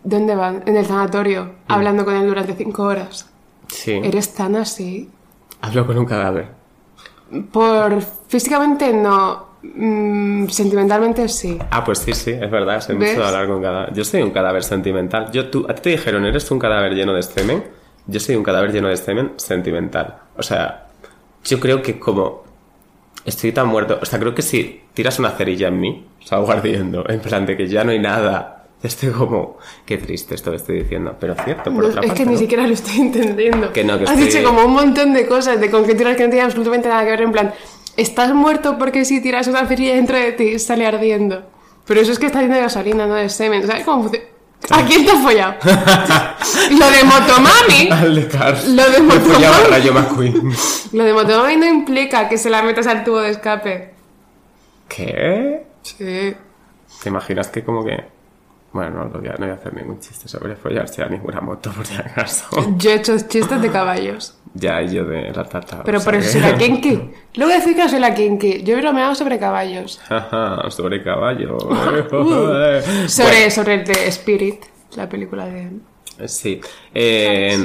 [0.02, 0.62] ¿Dónde van?
[0.66, 3.30] En el sanatorio, hablando con él durante cinco horas.
[3.68, 3.92] Sí.
[3.92, 5.08] ¿Eres tan así?
[5.62, 6.48] Hablo con un cadáver.
[7.52, 11.58] Por físicamente no, Mm, sentimentalmente sí.
[11.70, 12.80] Ah, pues sí, sí, es verdad.
[12.80, 13.18] Soy mucho ¿Ves?
[13.18, 13.94] de hablar con cadáver.
[13.94, 15.30] Yo soy un cadáver sentimental.
[15.32, 17.64] Yo, tú, a ti te dijeron, ¿eres un cadáver lleno de semen?
[18.06, 20.18] Yo soy un cadáver lleno de semen sentimental.
[20.36, 20.88] O sea,
[21.44, 22.44] yo creo que como
[23.24, 27.08] estoy tan muerto, o sea, creo que si tiras una cerilla en mí, salgo ardiendo,
[27.08, 28.53] en plan de que ya no hay nada.
[28.84, 32.22] Estoy como, qué triste esto que estoy diciendo, pero cierto, por No, otra es parte.
[32.22, 32.38] que ni ¿no?
[32.38, 33.72] siquiera lo estoy entendiendo.
[33.72, 36.28] Que no, que Has estoy- dicho como un montón de cosas, de conjeturas que no
[36.30, 37.22] tienen absolutamente nada que ver.
[37.22, 37.54] En plan,
[37.96, 41.44] estás muerto porque si tiras una cerilla dentro de ti sale ardiendo.
[41.86, 43.66] Pero eso es que está lleno de gasolina, no de semen.
[43.66, 44.26] ¿Sabes cómo funciona?
[44.70, 45.54] ¿A quién te has follado?
[45.64, 47.88] lo de Motomami.
[47.90, 48.66] Al de Cars.
[48.68, 50.32] Lo de Motomami.
[50.92, 53.90] Lo de Motomami no implica que se la metas al tubo de escape.
[54.88, 55.64] ¿Qué?
[55.82, 56.34] Sí.
[57.02, 58.13] ¿Te imaginas que como que...
[58.74, 61.40] Bueno, no, no voy a, no voy a hacer ningún chiste sobre follarse a ninguna
[61.40, 62.44] moto, por si acaso.
[62.76, 64.34] Yo he hecho chistes de caballos.
[64.52, 65.82] ya, y yo de la tata.
[65.84, 67.00] Pero por eso soy la kinky.
[67.36, 68.64] Luego decir que soy la kinky.
[68.64, 70.00] Yo he bromeado sobre caballos.
[70.08, 71.56] Ajá, sobre caballo.
[72.12, 74.64] Uh, sobre, sobre el de Spirit,
[74.96, 75.70] la película de...
[76.26, 76.60] Sí.
[76.92, 77.56] Eh,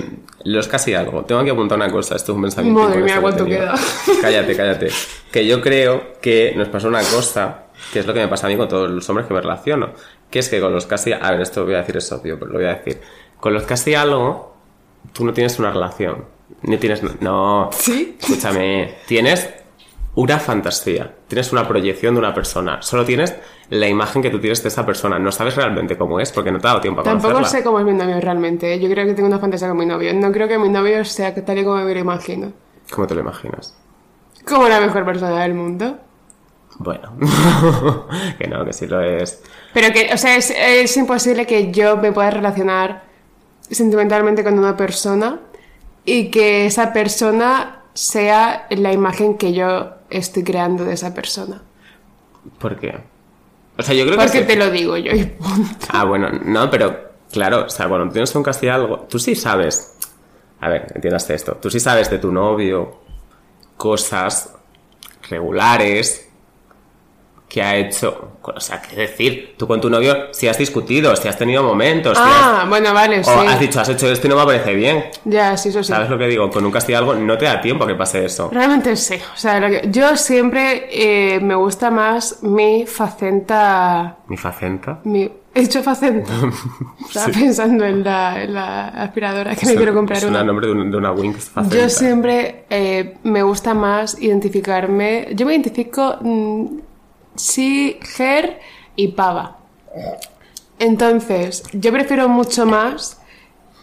[0.43, 1.23] los casi algo.
[1.25, 2.15] Tengo que apuntar una cosa.
[2.15, 2.81] Esto es un pensamiento.
[2.81, 3.73] Madre mía, cuánto tenido.
[4.21, 4.87] Cállate, cállate.
[5.31, 8.49] Que yo creo que nos pasó una cosa, que es lo que me pasa a
[8.49, 9.89] mí con todos los hombres que me relaciono.
[10.29, 11.11] Que es que con los casi...
[11.13, 13.01] A ver, esto voy a decir es obvio, pero lo voy a decir.
[13.39, 14.55] Con los casi algo,
[15.13, 16.25] tú no tienes una relación.
[16.63, 17.01] Ni tienes...
[17.21, 17.69] No.
[17.71, 18.17] ¿Sí?
[18.19, 19.49] Escúchame, tienes
[20.15, 23.35] una fantasía, tienes una proyección de una persona, solo tienes
[23.69, 26.59] la imagen que tú tienes de esa persona, no sabes realmente cómo es porque no
[26.59, 27.59] te ha dado tiempo a Tampoco conocerla.
[27.59, 28.73] sé cómo es mi novio realmente.
[28.73, 28.79] ¿eh?
[28.79, 30.13] Yo creo que tengo una fantasía con mi novio.
[30.15, 32.51] No creo que mi novio sea tal y como me lo imagino.
[32.91, 33.77] ¿Cómo te lo imaginas?
[34.45, 35.97] Como la mejor persona del mundo.
[36.79, 37.17] Bueno,
[38.37, 39.41] que no, que sí lo es.
[39.73, 43.03] Pero que, o sea, es, es imposible que yo me pueda relacionar
[43.69, 45.39] sentimentalmente con una persona
[46.05, 51.61] y que esa persona sea la imagen que yo estoy creando de esa persona.
[52.57, 52.97] ¿Por qué?
[53.77, 54.23] O sea, yo creo que...
[54.23, 55.87] Porque te lo digo yo y punto.
[55.89, 59.97] Ah, bueno, no, pero claro, o sea, cuando tienes un casi algo, tú sí sabes...
[60.61, 61.55] A ver, entiendas esto.
[61.55, 62.99] Tú sí sabes de tu novio
[63.77, 64.53] cosas
[65.29, 66.28] regulares
[67.49, 68.37] que ha hecho...
[68.41, 72.17] O sea, qué decir, tú con tu novio si has discutido, si has tenido momentos,
[72.17, 73.29] si has- Ah, bueno, vale, sí.
[73.29, 75.05] O has dicho, has hecho esto y no me parece bien.
[75.25, 75.91] Ya, sí, eso sí.
[75.91, 76.49] ¿Sabes lo que digo?
[76.49, 78.49] Con un castigo algo no te da tiempo a que pase eso.
[78.51, 79.15] Realmente sí.
[79.33, 82.85] O sea, lo que- yo siempre eh, me gusta más mi
[83.33, 84.17] facenta.
[84.27, 84.99] Mi facenta.
[85.03, 86.31] Mi, he dicho facenta.
[87.07, 90.43] Estaba pensando en la, en la aspiradora que me quiero comprar es un una.
[90.43, 91.75] nombre de, un- de una Winx facenta.
[91.77, 95.27] Yo siempre eh, me gusta más identificarme.
[95.35, 96.65] Yo me identifico mm,
[97.39, 98.59] sí, her
[98.95, 99.57] y pava.
[100.77, 103.19] Entonces, yo prefiero mucho más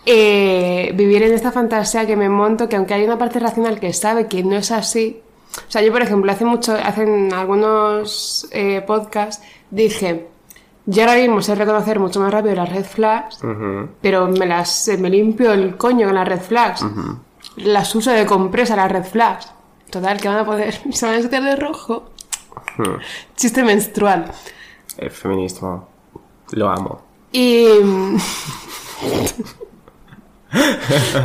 [0.05, 3.93] eh, vivir en esta fantasía que me monto, que aunque hay una parte racional que
[3.93, 5.21] sabe que no es así.
[5.69, 10.29] O sea, yo, por ejemplo, hace mucho, hacen algunos eh, podcasts, dije.
[10.89, 13.41] Yo ahora mismo sé reconocer mucho más rápido las red flags,
[14.01, 16.87] pero me las me limpio el coño con las red flags.
[17.57, 19.51] Las uso de compresa las red flags.
[19.91, 20.81] Total, que van a poder.
[20.93, 22.11] Se van a estar de rojo.
[22.77, 22.97] Hmm.
[23.37, 24.31] Chiste menstrual.
[24.99, 25.89] El feminismo.
[26.53, 27.03] Lo amo.
[27.33, 27.67] Y.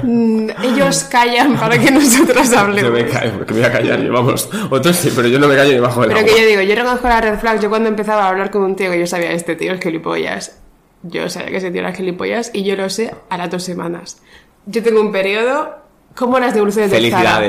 [0.03, 2.91] Mm, Ellos callan para que nosotros No hablemos.
[2.91, 4.49] me callo, porque me voy a callar yo, vamos.
[4.69, 6.33] Otros sí, pero yo no me callo ni bajo el Pero agua.
[6.33, 7.59] que yo digo, yo reconozco la red flag.
[7.61, 10.57] Yo cuando empezaba a hablar con un tío que yo sabía, este tío es gilipollas.
[11.03, 14.21] Yo sabía que ese tío era gilipollas y yo lo sé a las dos semanas.
[14.65, 15.75] Yo tengo un periodo
[16.15, 17.41] como las devoluciones de Zara.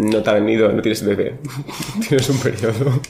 [0.00, 1.38] No te ha venido, no tienes bebé.
[2.08, 3.00] tienes un periodo.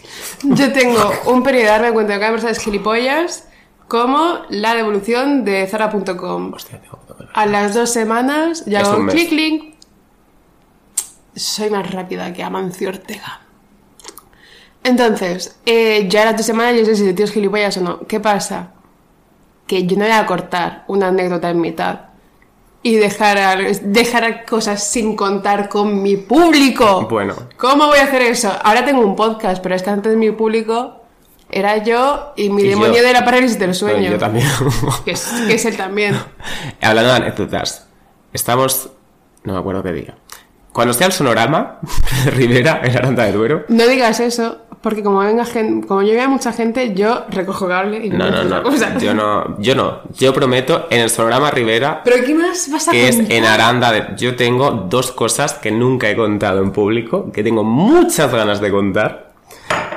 [0.43, 3.49] Yo tengo un periodo de darme cuenta de que cada persona es gilipollas
[3.87, 6.53] como la devolución de Zara.com.
[6.53, 9.75] Hostia, tengo que A las dos semanas ya hago un clic.
[11.35, 13.41] Soy más rápida que Amancio Ortega.
[14.83, 17.83] Entonces, eh, ya a las dos semanas yo sé si el tío es gilipollas o
[17.83, 18.01] no.
[18.07, 18.73] ¿Qué pasa?
[19.67, 22.10] Que yo no voy a cortar una anécdota en mitad
[22.83, 27.07] y dejar, dejar cosas sin contar con mi público.
[27.09, 27.35] Bueno.
[27.57, 28.51] ¿Cómo voy a hacer eso?
[28.63, 30.97] Ahora tengo un podcast, pero es que antes mi público
[31.51, 33.03] era yo y mi Y demonio yo.
[33.03, 34.11] de la parálisis del sueño.
[34.13, 34.47] Yo también.
[35.05, 36.17] Que es, que es él también.
[36.81, 37.87] Hablando de anécdotas,
[38.33, 38.91] estamos.
[39.45, 40.17] No me acuerdo qué día.
[40.73, 41.79] Cuando esté al sonorama
[42.37, 43.65] Rivera, en Aranda de Duero.
[43.69, 48.07] No digas eso, porque como venga gente, como yo vea mucha gente, yo recojo cable
[48.07, 48.63] y No, no, no.
[48.63, 48.97] cosa.
[48.99, 49.57] Yo no.
[49.59, 50.01] Yo no.
[50.17, 53.33] Yo prometo, en el sonorama Rivera, Pero ¿qué más vas a que es contar?
[53.33, 54.07] en Aranda de.
[54.17, 58.71] Yo tengo dos cosas que nunca he contado en público, que tengo muchas ganas de
[58.71, 59.31] contar.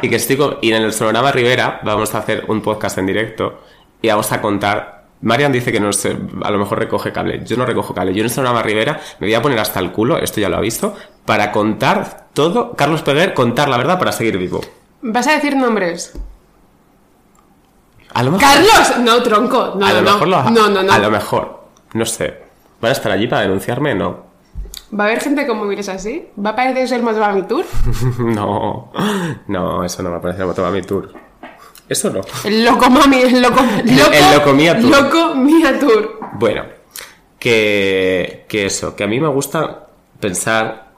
[0.02, 3.06] Y que estoy con- Y en el sonorama Rivera vamos a hacer un podcast en
[3.06, 3.62] directo
[4.02, 5.03] y vamos a contar.
[5.24, 7.44] Marian dice que no sé, a lo mejor recoge cable.
[7.46, 8.14] Yo no recojo cable.
[8.14, 10.62] Yo en sonorama Rivera me voy a poner hasta el culo, esto ya lo ha
[10.62, 12.74] visto, para contar todo.
[12.74, 14.62] Carlos Peguer, contar la verdad para seguir vivo.
[15.02, 16.14] ¿Vas a decir nombres?
[18.14, 18.48] A lo mejor.
[18.48, 18.94] ¡Carlos!
[19.00, 19.74] No, tronco.
[19.76, 20.12] No, a no, lo no.
[20.12, 20.94] mejor lo- no, no, no.
[20.94, 21.64] A lo mejor.
[21.94, 22.38] No sé.
[22.82, 23.96] ¿Van a estar allí para denunciarme?
[23.96, 24.32] No.
[24.98, 26.28] ¿Va a haber gente con móviles así?
[26.38, 27.66] ¿Va a aparecer eso el modo a mi tour?
[28.20, 28.92] no.
[29.48, 31.12] No, eso no me parece como mi tour.
[31.90, 32.22] Eso no.
[32.46, 33.62] El loco mami, el loco...
[33.62, 34.90] loco el loco mía tour.
[35.04, 36.20] Loco mía tour.
[36.34, 36.64] Bueno,
[37.40, 39.88] que, que eso, que a mí me gusta
[40.20, 40.92] pensar.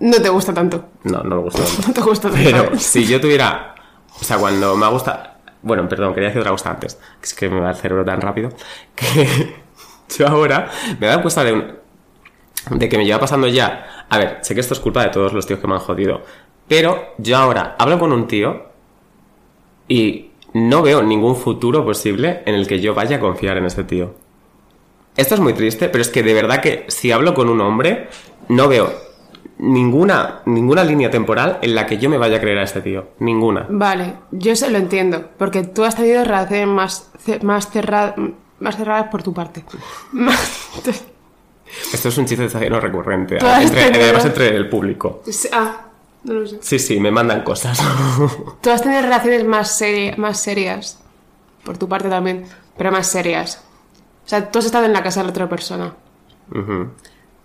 [0.00, 0.86] No te gusta tanto.
[1.04, 1.82] No, no me gusta tanto.
[1.88, 2.44] No te gusta tanto.
[2.44, 3.74] Pero si yo tuviera.
[4.20, 5.38] O sea, cuando me gusta.
[5.62, 6.96] Bueno, perdón, quería decir otra cosa antes.
[6.96, 8.50] que Es que me va el cerebro tan rápido.
[8.94, 10.68] Que yo ahora
[11.00, 11.78] me he dado cuenta de, un-
[12.70, 14.04] de que me lleva pasando ya.
[14.10, 16.22] A ver, sé que esto es culpa de todos los tíos que me han jodido.
[16.68, 18.73] Pero yo ahora hablo con un tío
[19.88, 23.84] y no veo ningún futuro posible en el que yo vaya a confiar en ese
[23.84, 24.14] tío.
[25.16, 28.08] Esto es muy triste, pero es que de verdad que si hablo con un hombre,
[28.48, 28.92] no veo
[29.58, 33.08] ninguna, ninguna línea temporal en la que yo me vaya a creer a este tío.
[33.20, 33.66] Ninguna.
[33.68, 37.10] Vale, yo se lo entiendo, porque tú has tenido relaciones más,
[37.42, 38.14] más, cerra-
[38.58, 39.64] más cerradas por tu parte.
[41.92, 43.36] Esto es un chiste no recurrente.
[43.36, 45.22] Entre- además entre el público.
[45.52, 45.86] ah,
[46.24, 46.58] no lo sé.
[46.60, 47.78] Sí, sí, me mandan cosas.
[48.60, 50.98] Tú has tenido relaciones más, seri- más serias,
[51.64, 52.44] por tu parte también,
[52.76, 53.62] pero más serias.
[54.24, 55.94] O sea, tú has estado en la casa de la otra persona.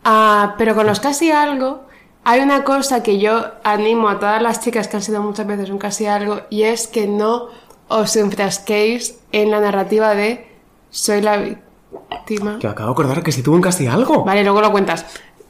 [0.04, 1.82] Ah, pero con los casi algo,
[2.24, 5.70] hay una cosa que yo animo a todas las chicas que han sido muchas veces
[5.70, 7.48] un casi algo, y es que no
[7.90, 10.48] os enfrasquéis en la narrativa de
[10.90, 12.60] soy la víctima.
[12.60, 14.24] Que acabo de acordar que si tuvo un casi algo.
[14.24, 15.06] Vale, luego lo cuentas.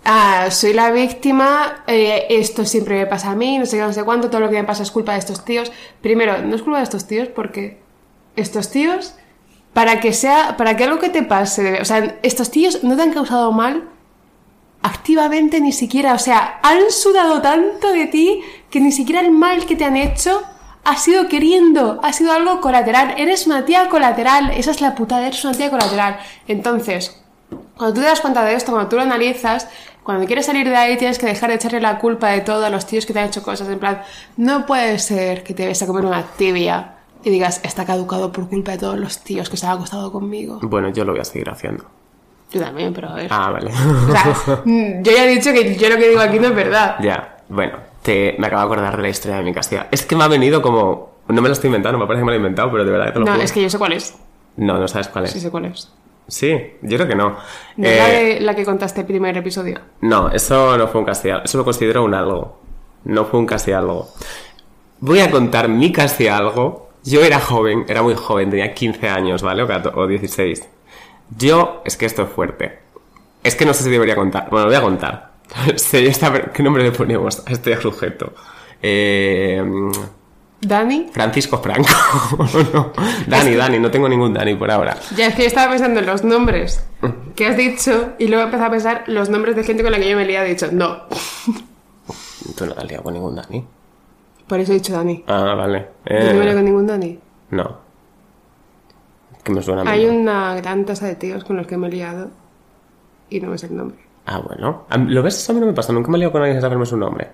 [0.05, 3.93] Ah, soy la víctima, eh, esto siempre me pasa a mí, no sé qué, no
[3.93, 5.71] sé cuánto, todo lo que me pasa es culpa de estos tíos.
[6.01, 7.79] Primero, no es culpa de estos tíos porque
[8.35, 9.15] estos tíos,
[9.73, 13.03] para que sea, para que algo que te pase, o sea, estos tíos no te
[13.03, 13.89] han causado mal
[14.81, 19.65] activamente ni siquiera, o sea, han sudado tanto de ti que ni siquiera el mal
[19.65, 20.41] que te han hecho
[20.85, 23.15] ha sido queriendo, ha sido algo colateral.
[23.17, 26.19] Eres una tía colateral, esa es la putada, eres una tía colateral.
[26.47, 27.21] Entonces,
[27.79, 29.67] cuando tú te das cuenta de esto, cuando tú lo analizas,
[30.03, 32.69] cuando quieres salir de ahí tienes que dejar de echarle la culpa de todo a
[32.69, 33.67] los tíos que te han hecho cosas.
[33.69, 34.01] En plan,
[34.37, 38.47] no puede ser que te vayas a comer una tibia y digas, está caducado por
[38.49, 40.59] culpa de todos los tíos que se han acostado conmigo.
[40.61, 41.85] Bueno, yo lo voy a seguir haciendo.
[42.51, 43.27] Yo también, pero a ver.
[43.31, 43.71] Ah, vale.
[43.71, 46.97] O sea, yo ya he dicho que yo lo que digo aquí no es verdad.
[47.01, 49.87] ya, bueno, te, me acabo de acordar de la historia de mi castilla.
[49.91, 51.09] Es que me ha venido como...
[51.27, 53.05] No me lo estoy inventando, me parece que me lo he inventado, pero de verdad
[53.07, 53.43] que te lo No, juro.
[53.43, 54.15] es que yo sé cuál es.
[54.57, 55.31] No, no sabes cuál es.
[55.31, 55.91] Sí sé cuál es.
[56.29, 57.37] Sí, yo creo que no.
[57.77, 59.79] No es la, Eh, de, la que contaste el primer episodio.
[60.01, 61.45] No, eso no fue un casi algo.
[61.45, 62.59] Eso lo considero un algo.
[63.05, 64.09] No fue un casi algo.
[64.99, 66.89] Voy a contar mi casi algo.
[67.03, 69.63] Yo era joven, era muy joven, tenía 15 años, ¿vale?
[69.63, 70.69] O, 14 o 16.
[71.37, 72.79] Yo, es que esto es fuerte.
[73.43, 74.49] Es que no sé si debería contar.
[74.49, 75.31] Bueno, lo voy a contar.
[76.53, 78.33] ¿Qué nombre le ponemos a este sujeto?
[78.81, 79.63] Eh,
[80.61, 81.07] ¿Dani?
[81.13, 81.89] Francisco Franco.
[82.73, 82.91] no.
[83.27, 84.97] Dani, Dani, no tengo ningún Dani por ahora.
[85.15, 86.85] Ya es que yo estaba pensando en los nombres
[87.35, 90.09] que has dicho y luego empecé a pensar los nombres de gente con la que
[90.09, 91.03] yo me he liado y he dicho, no.
[92.57, 93.65] Tú no te has liado con ningún Dani.
[94.47, 95.23] Por eso he dicho Dani.
[95.27, 95.87] Ah, vale.
[96.05, 97.19] Yo no me he liado Eh, con ningún Dani.
[97.51, 97.89] no.
[99.43, 102.29] Que me suena Hay una gran tasa de tíos con los que me he liado.
[103.29, 103.97] y no me sé el nombre.
[104.25, 104.85] Ah, bueno.
[105.07, 105.37] ¿Lo ves?
[105.37, 105.93] Eso a mí no me pasa.
[105.93, 107.29] Nunca me he liado con alguien sin saberme su nombre.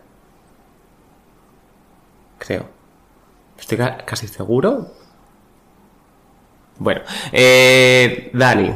[2.38, 2.66] Creo.
[3.60, 4.88] Estoy ca- casi seguro.
[6.78, 7.02] Bueno.
[7.32, 8.72] Eh, Dani.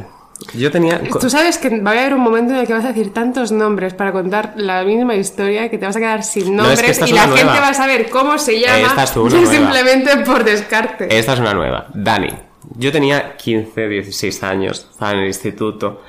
[0.54, 1.02] Yo tenía...
[1.20, 3.52] Tú sabes que va a haber un momento en el que vas a decir tantos
[3.52, 6.98] nombres para contar la misma historia que te vas a quedar sin No, es nombres
[6.98, 7.60] que y la gente nueva.
[7.60, 9.52] va a saber cómo se llama Esta es una nueva.
[9.52, 11.14] simplemente por descarte.
[11.18, 11.88] Esta es una nueva.
[11.92, 12.30] Dani.
[12.76, 16.00] Yo tenía 15, 16 años, estaba en el instituto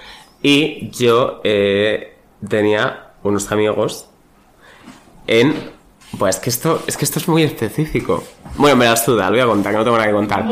[0.42, 2.16] y yo eh,
[2.48, 4.08] tenía unos amigos
[5.28, 5.72] en...
[6.17, 8.24] Pues que esto, es que esto es muy específico.
[8.56, 10.45] Bueno, me la suda, lo voy a contar, que no tengo nada que contar.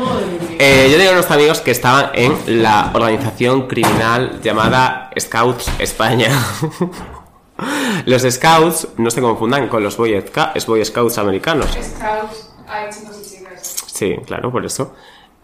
[0.57, 6.29] Eh, yo tenía unos amigos que estaban en la organización criminal llamada Scouts España.
[8.05, 10.23] los Scouts no se confundan con los Boy,
[10.85, 11.67] Scouts americanos.
[11.71, 13.75] Scouts, hay chicos y chicas.
[13.87, 14.93] Sí, claro, por eso.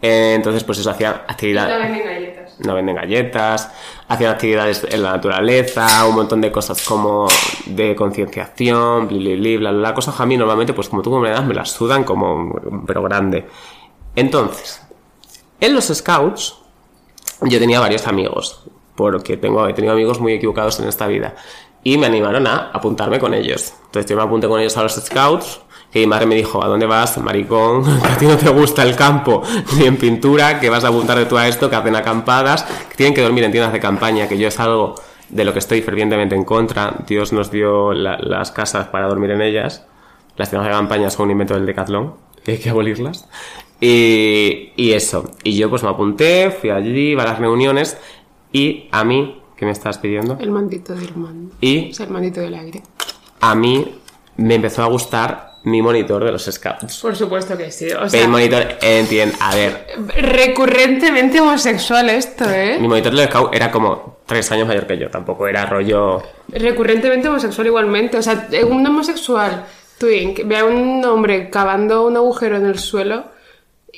[0.08, 1.82] Eh, entonces, pues eso, hacían actividades.
[1.82, 2.60] venden galletas.
[2.60, 3.72] No venden galletas,
[4.06, 7.26] hacían actividades en la naturaleza, un montón de cosas como
[7.66, 9.94] de concienciación, bli, bli, bli, bla, bla, bla.
[9.94, 12.54] Cosas a mí normalmente, pues como tú me das, me las sudan como,
[12.86, 13.46] pero grande.
[14.14, 14.80] Entonces,
[15.60, 16.54] en los scouts,
[17.42, 18.62] yo tenía varios amigos,
[18.94, 21.34] porque tengo, he tenido amigos muy equivocados en esta vida.
[21.82, 23.74] Y me animaron a apuntarme con ellos.
[23.86, 25.60] Entonces yo me apunté con ellos a los scouts.
[25.96, 27.82] Que mi madre me dijo, ¿a dónde vas, maricón?
[28.02, 29.42] Que a ti no te gusta el campo,
[29.78, 33.14] ni en pintura, que vas a apuntarte tú a esto, que hacen acampadas, que tienen
[33.14, 34.94] que dormir en tiendas de campaña, que yo es algo
[35.30, 36.96] de lo que estoy fervientemente en contra.
[37.06, 39.86] Dios nos dio la- las casas para dormir en ellas.
[40.36, 42.12] Las tiendas de campaña son un invento del decatlón,
[42.44, 43.26] que hay que abolirlas.
[43.80, 45.30] Y, y eso.
[45.44, 47.96] Y yo pues me apunté, fui allí, iba a las reuniones,
[48.52, 50.36] y a mí, ¿qué me estás pidiendo?
[50.38, 51.54] El mandito del mando.
[51.62, 52.82] Y Es el mandito del aire.
[53.40, 53.94] a mí
[54.36, 56.98] me empezó a gustar mi monitor de los scouts.
[56.98, 57.90] Por supuesto que sí.
[57.90, 62.78] O Mi sea, monitor, entiendo, a ver, recurrentemente homosexual esto, mi ¿eh?
[62.78, 66.22] monitor de los scouts era como tres años mayor que yo, tampoco era rollo...
[66.48, 68.16] Recurrentemente homosexual igualmente.
[68.16, 69.66] O sea, un homosexual
[69.98, 73.24] twink ve a un hombre cavando un agujero en el suelo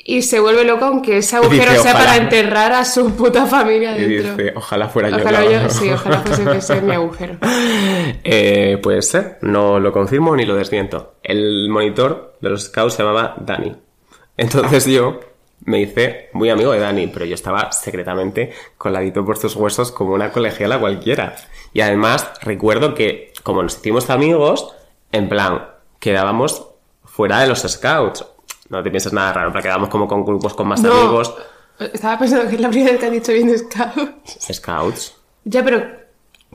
[0.04, 2.06] y se vuelve loco aunque ese agujero dice, sea "Ojalá".
[2.06, 4.37] para enterrar a su puta familia Y dentro.
[4.37, 5.16] dice, ojalá fuera yo.
[5.16, 5.50] Ojalá ¿no?
[5.50, 7.37] yo, sí, ojalá fuese ese mi agujero.
[8.24, 11.14] Eh, puede ser, no lo confirmo ni lo desmiento.
[11.22, 13.74] El monitor de los scouts se llamaba Dani.
[14.37, 15.20] Entonces yo
[15.64, 20.14] me hice muy amigo de Dani, pero yo estaba secretamente coladito por sus huesos como
[20.14, 21.37] una colegiala cualquiera.
[21.72, 24.72] Y además recuerdo que, como nos hicimos amigos,
[25.12, 25.64] en plan,
[25.98, 26.66] quedábamos
[27.04, 28.24] fuera de los scouts.
[28.70, 31.35] No te pienses nada raro, pero quedábamos como con grupos con más No, amigos.
[31.78, 34.52] estaba pensando que es la primera vez que han dicho bien scouts.
[34.52, 35.14] Scouts.
[35.44, 35.83] Ya, pero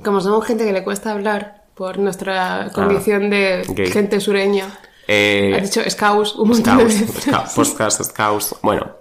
[0.04, 4.68] como somos gente que le cuesta hablar por nuestra condición de gente sureña,
[5.08, 7.24] Eh, has dicho scouts un montón de Scouts, veces.
[7.24, 8.56] Scouts, podcast, Scouts.
[8.62, 8.92] Bueno,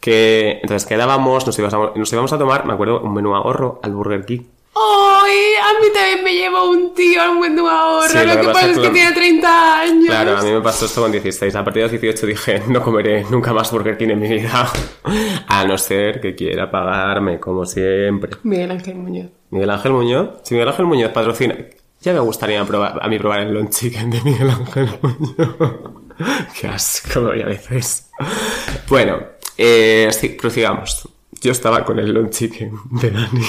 [0.00, 3.80] que entonces quedábamos, nos íbamos, a, nos íbamos a tomar, me acuerdo, un menú ahorro
[3.82, 4.42] al Burger King.
[4.78, 5.54] ¡Ay!
[5.62, 8.08] A mí también me lleva un tío a un menú ahorro.
[8.08, 10.06] Sí, lo, que pasa es que tiene 30 años.
[10.06, 11.54] Claro, a mí me pasó esto con 16.
[11.54, 14.70] A partir de los 18 dije, no comeré nunca más Burger King en mi vida.
[15.48, 18.32] A no ser que quiera pagarme, como siempre.
[18.42, 19.30] Miguel Ángel Muñoz.
[19.50, 20.28] Miguel Ángel Muñoz.
[20.42, 21.56] Si Miguel Ángel Muñoz patrocina...
[22.02, 25.74] Ya me gustaría probar, a mí probar el long chicken de Miguel Ángel Muñoz.
[26.60, 28.10] Qué asco doy a veces.
[28.88, 29.20] Bueno,
[29.56, 31.08] eh, sí, prosigamos.
[31.40, 33.42] Yo estaba con el long chicken de Dani.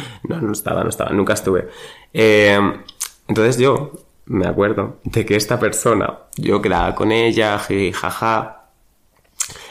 [0.28, 1.68] No, no estaba, no estaba, nunca estuve.
[2.12, 2.58] Eh,
[3.28, 3.92] entonces yo
[4.26, 8.64] me acuerdo de que esta persona, yo quedaba con ella, jaja.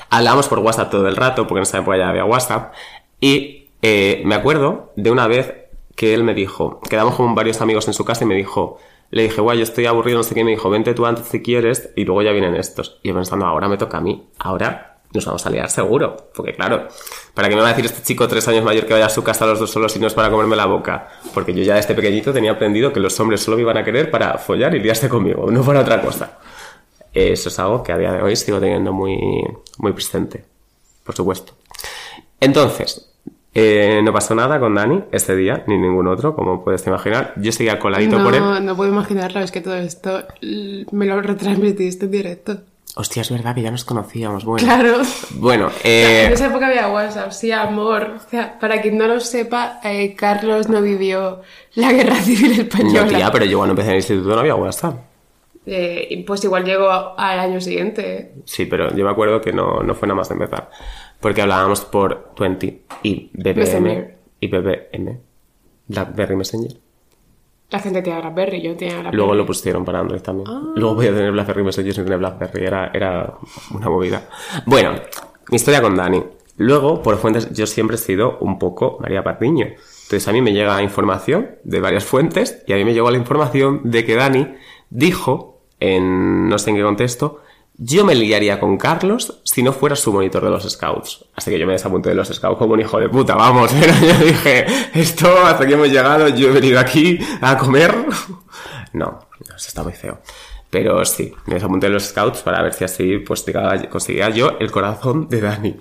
[0.09, 2.73] Hablábamos por WhatsApp todo el rato, porque en esa época ya había WhatsApp.
[3.19, 5.53] Y eh, me acuerdo de una vez
[5.95, 8.77] que él me dijo, quedamos con varios amigos en su casa y me dijo,
[9.11, 11.41] le dije, guay, yo estoy aburrido, no sé qué, me dijo, vente tú antes si
[11.41, 12.99] quieres, y luego ya vienen estos.
[13.03, 16.29] Y yo pensando, ahora me toca a mí, ahora nos vamos a liar seguro.
[16.35, 16.87] Porque claro,
[17.33, 19.23] ¿para qué me va a decir este chico tres años mayor que vaya a su
[19.23, 21.07] casa los dos solos si no es para comerme la boca?
[21.33, 24.11] Porque yo ya desde pequeñito tenía aprendido que los hombres solo me iban a querer
[24.11, 26.37] para follar y liarse conmigo, no para otra cosa.
[27.13, 29.17] Eso es algo que a día de hoy sigo teniendo muy,
[29.77, 30.43] muy presente,
[31.03, 31.53] por supuesto.
[32.39, 33.09] Entonces,
[33.53, 37.33] eh, no pasó nada con Dani ese día, ni ningún otro, como puedes imaginar.
[37.37, 38.41] Yo seguía coladito por él.
[38.41, 42.57] No, no puedo imaginarlo, es que todo esto l- me lo retransmitiste en directo.
[42.97, 44.45] Hostia, es verdad que ya nos conocíamos.
[44.45, 44.97] Bueno, Claro.
[45.31, 48.13] bueno En eh, esa época había WhatsApp, sí, amor.
[48.25, 51.41] O sea, para quien no lo sepa, eh, Carlos no vivió
[51.75, 53.01] la guerra civil española.
[53.03, 54.95] no, tía, pero yo cuando empecé en el instituto no había WhatsApp.
[55.65, 58.33] Eh, pues igual llegó al año siguiente.
[58.45, 60.69] Sí, pero yo me acuerdo que no, no fue nada más de empezar.
[61.19, 64.17] Porque hablábamos por 20 y BBM Messenger.
[64.39, 65.19] y BBM.
[65.87, 66.77] Blackberry Messenger.
[67.69, 69.17] La gente tenía BlackBerry, yo tenía BlackBerry.
[69.17, 70.47] Luego lo pusieron para Android también.
[70.49, 70.73] Ah.
[70.75, 72.65] Luego voy a tener BlackBerry Messenger sin tener BlackBerry.
[72.65, 73.33] Era, era
[73.73, 74.29] una movida.
[74.65, 74.93] Bueno,
[75.49, 76.23] mi historia con Dani.
[76.57, 79.65] Luego, por fuentes, yo siempre he sido un poco María Patiño.
[79.65, 83.17] Entonces a mí me llega información de varias fuentes y a mí me llegó la
[83.17, 84.55] información de que Dani
[84.89, 87.41] dijo, en no sé en qué contexto,
[87.77, 91.25] yo me liaría con Carlos si no fuera su monitor de los scouts.
[91.35, 93.71] Así que yo me desapunté de los scouts como un hijo de puta, vamos.
[93.79, 97.93] Pero yo dije, esto, hasta aquí hemos llegado, yo he venido aquí a comer.
[98.93, 100.21] No, eso está muy feo.
[100.69, 103.43] Pero sí, me desapunté de los scouts para ver si así pues
[103.89, 105.75] conseguía yo el corazón de Dani.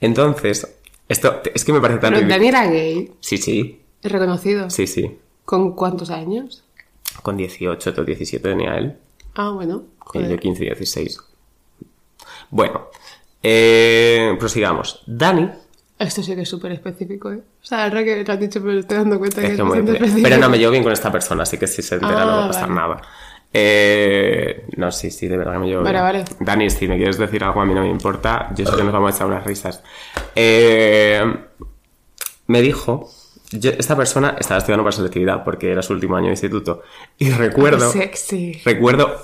[0.00, 2.14] Entonces, esto es que me parece tan...
[2.14, 3.12] Pero Dani era gay.
[3.20, 3.82] Sí, sí.
[4.02, 4.68] Reconocido.
[4.68, 5.16] Sí, sí.
[5.44, 6.64] ¿Con cuántos años?
[7.22, 8.96] Con 18 o 17 tenía él.
[9.38, 9.84] Ah, bueno.
[10.14, 11.18] Y yo 15 y 16.
[12.50, 12.88] Bueno,
[13.42, 15.02] eh, prosigamos.
[15.06, 15.48] Dani.
[15.98, 17.36] Esto sí que es súper específico, ¿eh?
[17.38, 20.20] O sea, ahora que lo has dicho, pero estoy dando cuenta que es, muy, específico.
[20.22, 22.42] Pero no, me llevo bien con esta persona, así que si se entera no va
[22.42, 22.74] a Ah, pasar vale.
[22.74, 23.02] nada.
[23.52, 26.04] Eh, no, sí, sí, de verdad que me llevo Vale, bien.
[26.04, 26.24] vale.
[26.40, 28.92] Dani, si me quieres decir algo a mí no me importa, yo sé que nos
[28.92, 29.82] vamos a echar unas risas.
[30.34, 31.22] Eh,
[32.46, 33.10] me dijo,
[33.52, 36.82] yo- esta persona estaba estudiando para selectividad porque era su último año de instituto.
[37.18, 38.60] Y recuerdo, Sexy.
[38.64, 39.16] recuerdo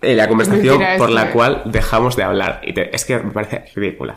[0.00, 1.30] la conversación por la eh.
[1.32, 2.60] cual dejamos de hablar.
[2.64, 4.16] Y te- es que me parece ridícula.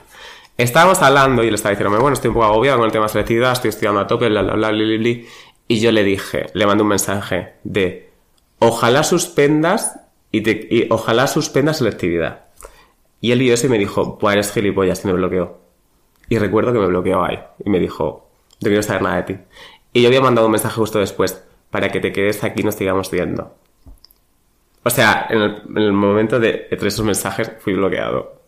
[0.57, 3.09] Estábamos hablando y le estaba diciendo, bueno, estoy un poco agobiado con el tema de
[3.09, 5.27] selectividad, estoy estudiando a tope, bla, bla, bla, bli, bli.
[5.67, 8.09] Y yo le dije, le mandé un mensaje de,
[8.59, 9.99] ojalá suspendas
[10.31, 12.45] y, te- y ojalá suspendas selectividad.
[13.21, 15.59] Y él vio eso y me dijo, pues eres gilipollas y me bloqueó.
[16.29, 17.39] Y recuerdo que me bloqueó ahí.
[17.65, 18.29] Y me dijo,
[18.61, 19.37] no quiero saber nada de ti.
[19.93, 22.75] Y yo había mandado un mensaje justo después, para que te quedes aquí y nos
[22.75, 23.55] sigamos viendo.
[24.83, 28.41] O sea, en el, en el momento de entre esos mensajes fui bloqueado.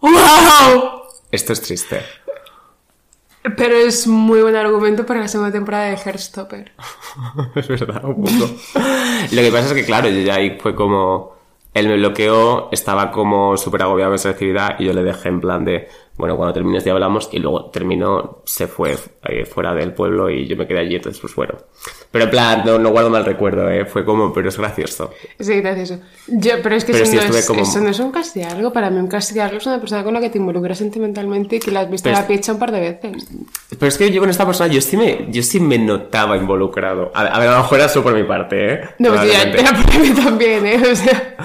[0.00, 1.02] ¡Wow!
[1.30, 2.02] Esto es triste.
[3.56, 6.72] Pero es muy buen argumento para la segunda temporada de Heartstopper.
[7.54, 8.52] es verdad, un poco.
[9.32, 11.38] Lo que pasa es que, claro, yo ya ahí fue como.
[11.72, 15.40] Él me bloqueó, estaba como súper agobiado con esa actividad y yo le dejé en
[15.40, 15.88] plan de,
[16.20, 20.46] bueno, cuando termines ya hablamos y luego terminó, se fue eh, fuera del pueblo y
[20.46, 21.54] yo me quedé allí, entonces pues bueno.
[22.12, 23.84] Pero en plan, no, no guardo mal recuerdo, ¿eh?
[23.86, 25.12] Fue como, pero es gracioso.
[25.38, 25.98] Sí, gracioso.
[26.26, 28.42] Yo, pero es que Pero eso, sí no es, como- eso no es un casi
[28.42, 28.72] algo.
[28.72, 31.58] Para mí un casi algo es una persona con la que te involucras sentimentalmente y
[31.60, 33.28] que la has visto Pero a la pizza un par de veces.
[33.70, 37.12] Pero es que yo con esta persona, yo sí me, yo sí me notaba involucrado.
[37.14, 38.80] A, a ver, a lo mejor era solo por mi parte, ¿eh?
[38.98, 40.82] No, pues ya, era por mí también, ¿eh?
[40.90, 41.36] O sea...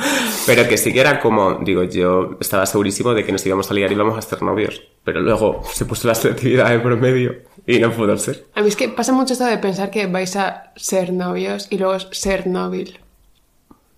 [0.47, 3.73] Pero que sí que era como, digo, yo estaba segurísimo de que nos íbamos a
[3.76, 4.64] liar y íbamos a ser novios.
[5.03, 7.36] Pero luego se puso la selectividad de promedio
[7.68, 8.47] y no pudo ser.
[8.55, 11.78] A mí es que pasa mucho esto de pensar que vais a ser novios y
[11.78, 12.99] luego ser Chernobyl.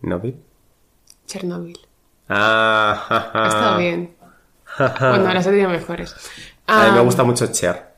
[0.02, 0.34] ¿Novio?
[1.26, 1.80] Chernobyl.
[2.30, 3.44] Ah, ja, ja.
[3.44, 4.16] Ha estado bien.
[4.78, 6.14] Bueno, las he tenido mejores.
[6.68, 7.96] A mí me Ah, gusta mucho Cher.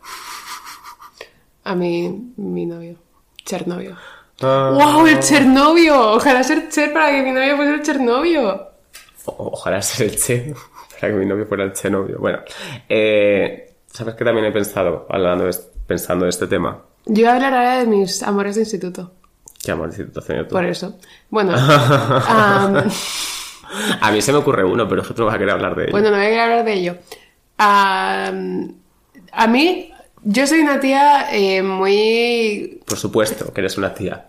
[1.64, 2.96] A mí, mi novio.
[3.46, 3.98] Chernovio.
[4.42, 4.72] Ah.
[4.74, 5.06] ¡Wow!
[5.08, 6.14] ¡El Chernovio!
[6.14, 8.70] Ojalá ser Cher para que mi novio fuese el Chernovio.
[9.26, 10.54] O- ojalá ser el Che,
[11.08, 12.18] que mi novio fuera el Che novio.
[12.20, 12.40] Bueno,
[12.88, 15.56] eh, ¿sabes qué también he pensado, hablando de,
[15.88, 16.82] pensando de este tema?
[17.06, 19.14] Yo voy a hablar ahora de mis amores de instituto.
[19.64, 20.56] ¿Qué amor de situación tú?
[20.56, 20.98] Por eso.
[21.30, 21.54] Bueno.
[24.02, 25.92] A mí se me ocurre uno, pero tú no vas a querer hablar de ello.
[25.92, 26.98] bueno, no voy a querer hablar de ello.
[27.58, 28.74] Am,
[29.32, 29.94] a mí,
[30.24, 34.28] yo soy una tía eh, muy Por supuesto, que eres una tía.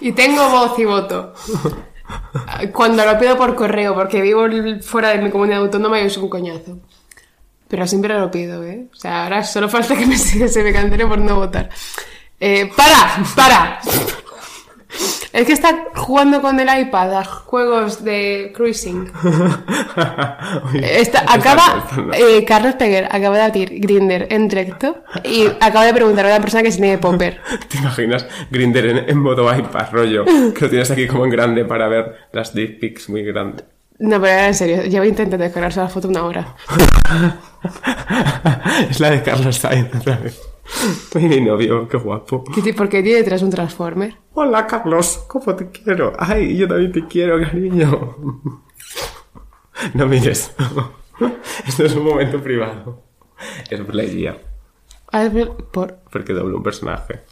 [0.00, 1.34] Y tengo voz y voto.
[2.72, 4.46] Cuando lo pido por correo, porque vivo
[4.82, 6.78] fuera de mi comunidad autónoma y es un coñazo.
[7.68, 8.88] Pero siempre lo pido, ¿eh?
[8.92, 11.70] O sea, ahora solo falta que me, se me cancele por no votar.
[12.40, 13.22] Eh, ¡Para!
[13.36, 13.80] ¡Para!
[15.32, 19.10] Es que está jugando con el iPad a juegos de cruising.
[20.82, 26.26] Está- acaba, eh, Carlos Peguer acaba de abrir Grinder en directo y acaba de preguntar
[26.26, 27.40] a una persona que si tiene popper.
[27.68, 30.24] ¿Te imaginas Grinder en, en modo iPad, rollo?
[30.24, 33.64] Que lo tienes aquí como en grande para ver las dick pics muy grandes.
[34.00, 36.56] No, pero en serio, llevo intentando descargarse la foto una hora.
[38.90, 40.40] es la de Carlos Sainz otra vez.
[41.14, 42.44] Ay, mi novio, qué guapo.
[42.54, 44.14] ¿Qué ti- ¿Por qué tiene detrás un Transformer?
[44.34, 46.12] Hola, Carlos, ¿cómo te quiero?
[46.18, 48.16] Ay, yo también te quiero, cariño.
[49.94, 50.54] No mires.
[51.66, 53.02] Esto es un momento privado.
[53.70, 54.38] Es Blegia,
[55.12, 55.98] A ver, por...
[56.12, 57.22] porque doble un personaje.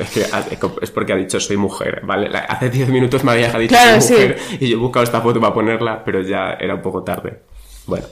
[0.00, 0.44] Es que ha-
[0.80, 2.28] es porque ha dicho soy mujer, ¿vale?
[2.48, 4.56] Hace 10 minutos me había dicho Claro, soy mujer sí.
[4.60, 7.40] y yo he buscado esta foto para ponerla, pero ya era un poco tarde.
[7.86, 8.06] Bueno,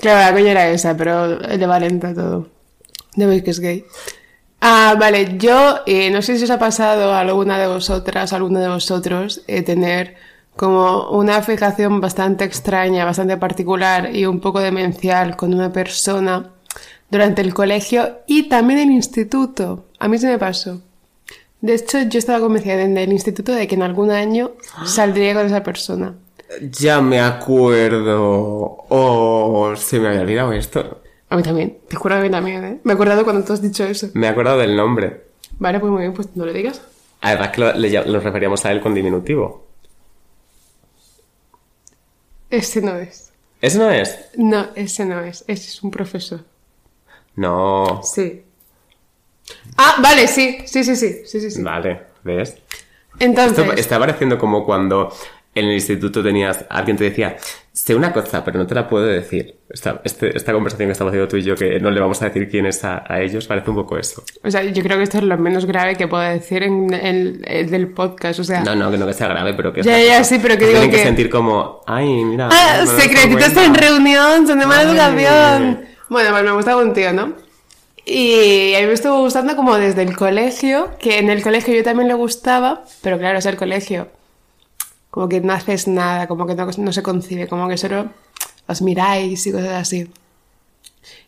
[0.00, 2.46] Claro, la coña era esa, pero le valenta todo.
[3.16, 3.84] No veis que es gay.
[4.60, 8.36] Ah, vale, yo eh, no sé si os ha pasado a alguna de vosotras, a
[8.36, 10.16] alguno de vosotros, eh, tener
[10.56, 16.50] como una fijación bastante extraña, bastante particular y un poco demencial con una persona
[17.10, 19.86] durante el colegio y también el instituto.
[20.00, 20.80] A mí se me pasó.
[21.60, 24.52] De hecho, yo estaba convencida desde el instituto de que en algún año
[24.84, 26.14] saldría con esa persona.
[26.60, 28.84] Ya me acuerdo.
[28.88, 31.02] Oh, se me había olvidado esto.
[31.30, 32.80] A mí también, te juro a mí también, ¿eh?
[32.84, 34.08] Me he acordado cuando tú has dicho eso.
[34.14, 35.24] Me he acordado del nombre.
[35.58, 36.80] Vale, pues muy bien, pues no lo digas.
[37.20, 39.66] Además que lo, le lo referíamos a él con diminutivo.
[42.50, 43.32] Ese no es.
[43.60, 44.16] ¿Ese no es?
[44.36, 45.44] No, ese no es.
[45.48, 46.44] Ese es un profesor.
[47.34, 48.00] No.
[48.02, 48.44] Sí.
[49.76, 51.50] Ah, vale, sí, sí, sí, sí, sí, sí.
[51.50, 51.62] sí.
[51.62, 52.56] Vale, ¿ves?
[53.20, 55.12] Entonces, Esto está pareciendo como cuando
[55.54, 57.36] en el instituto tenías, alguien te decía,
[57.72, 59.56] sé una cosa, pero no te la puedo decir.
[59.68, 62.26] Esta, este- esta conversación que estamos haciendo tú y yo, que no le vamos a
[62.26, 64.22] decir quién es a, a ellos, parece un poco eso.
[64.44, 67.42] o sea, yo creo que esto es lo menos grave que puedo decir en el,
[67.46, 68.60] el del podcast, o sea...
[68.62, 69.82] No, no, que no que sea grave, pero que...
[69.82, 70.24] Ya, ya, cosa.
[70.24, 72.48] sí, pero que Tienen digo que que- sentir como, ay, mira...
[72.52, 72.82] ¡Ah!
[72.84, 73.80] no secretitos en cuenta".
[73.80, 75.80] reunión, son de mala educación.
[76.08, 77.34] Bueno, pues me gustaba un tío, ¿no?
[78.10, 81.84] Y a mí me estuvo gustando como desde el colegio, que en el colegio yo
[81.84, 84.08] también le gustaba, pero claro, es el colegio.
[85.10, 88.08] Como que no haces nada, como que no, no se concibe, como que solo
[88.66, 90.10] os miráis y cosas así.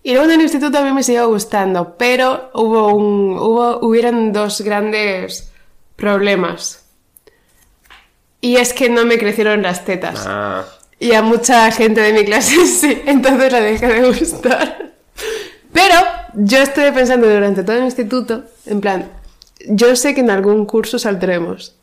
[0.02, 4.32] Y luego en el instituto a mí me siguió gustando, pero hubo un, hubo, hubieron
[4.32, 5.52] dos grandes
[5.96, 6.86] problemas.
[8.40, 10.24] Y es que no me crecieron las tetas.
[10.26, 10.64] Ah,
[10.98, 14.92] Y a mucha gente de mi clase sí, entonces la dejé de gustar.
[15.74, 19.10] Pero yo estuve pensando durante todo el instituto, en plan,
[19.68, 21.76] yo sé que en algún curso saldremos.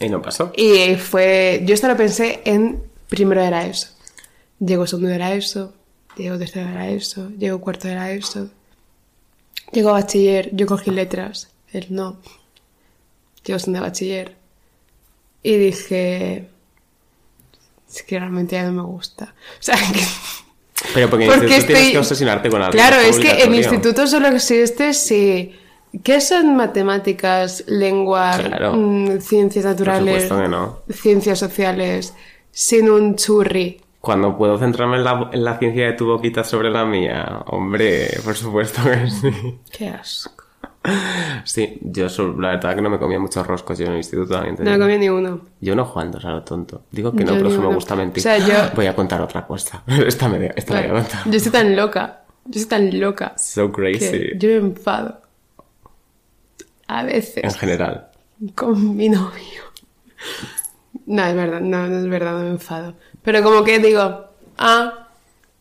[0.00, 0.52] Y no pasó.
[0.56, 3.88] Y fue, yo esto lo pensé en primero era eso.
[4.58, 5.72] Llego segundo era eso,
[6.16, 8.48] llego tercero era eso, llego cuarto era eso.
[9.72, 12.16] Llego bachiller, yo cogí letras, él no.
[13.44, 14.36] Llego segundo de bachiller.
[15.42, 16.48] Y dije,
[17.88, 19.34] es que realmente ya no me gusta.
[19.60, 20.00] O sea, que...
[20.94, 22.72] Pero porque en el tienes que obsesionarte con algo.
[22.72, 23.56] Claro, es que en obligatorio.
[23.56, 25.54] instituto solo existe si...
[26.02, 28.74] ¿Qué son matemáticas, lengua, Claro.
[28.74, 30.78] mm, ciencias naturales, supuesto que no.
[30.90, 32.12] ciencias sociales,
[32.50, 33.80] sin un churri?
[34.00, 38.08] Cuando puedo centrarme en la, en la ciencia de tu boquita sobre la mía, hombre,
[38.24, 39.58] por supuesto que sí.
[39.72, 40.44] Qué asco.
[41.44, 42.06] Sí, yo
[42.38, 44.56] la verdad que no me comía muchos roscos yo en el instituto también.
[44.58, 44.84] No me digo.
[44.84, 45.40] comí ni uno.
[45.60, 46.82] Yo no jugando a lo tonto.
[46.90, 48.20] Digo que no, Yo pero ni es que me gusta mentir.
[48.20, 49.82] O sea, yo- Voy a contar otra cosa.
[50.06, 51.20] Esta, me, esta la voy a contar.
[51.30, 52.22] Yo estoy tan loca.
[52.46, 53.34] Yo estoy tan loca.
[53.38, 54.30] So crazy.
[54.38, 55.20] Yo me enfado.
[56.88, 57.42] A veces.
[57.44, 58.08] En general.
[58.54, 59.62] con mi novio.
[61.06, 62.94] No, es verdad, no, no es verdad, no me enfado.
[63.22, 64.26] Pero como que digo,
[64.58, 65.08] ah,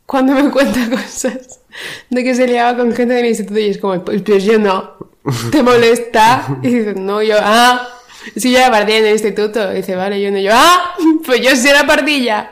[0.06, 1.62] cuando me cuenta cosas
[2.10, 4.96] de que se liaba con gente del instituto y es como, pues, pues yo no,
[5.52, 6.60] ¿te molesta?
[6.62, 7.88] Y dice, no, yo, ah,
[8.36, 9.72] si yo era pardilla en el instituto.
[9.74, 10.94] Y dice, vale, yo no, yo, ah,
[11.26, 12.52] pues yo sí era pardilla.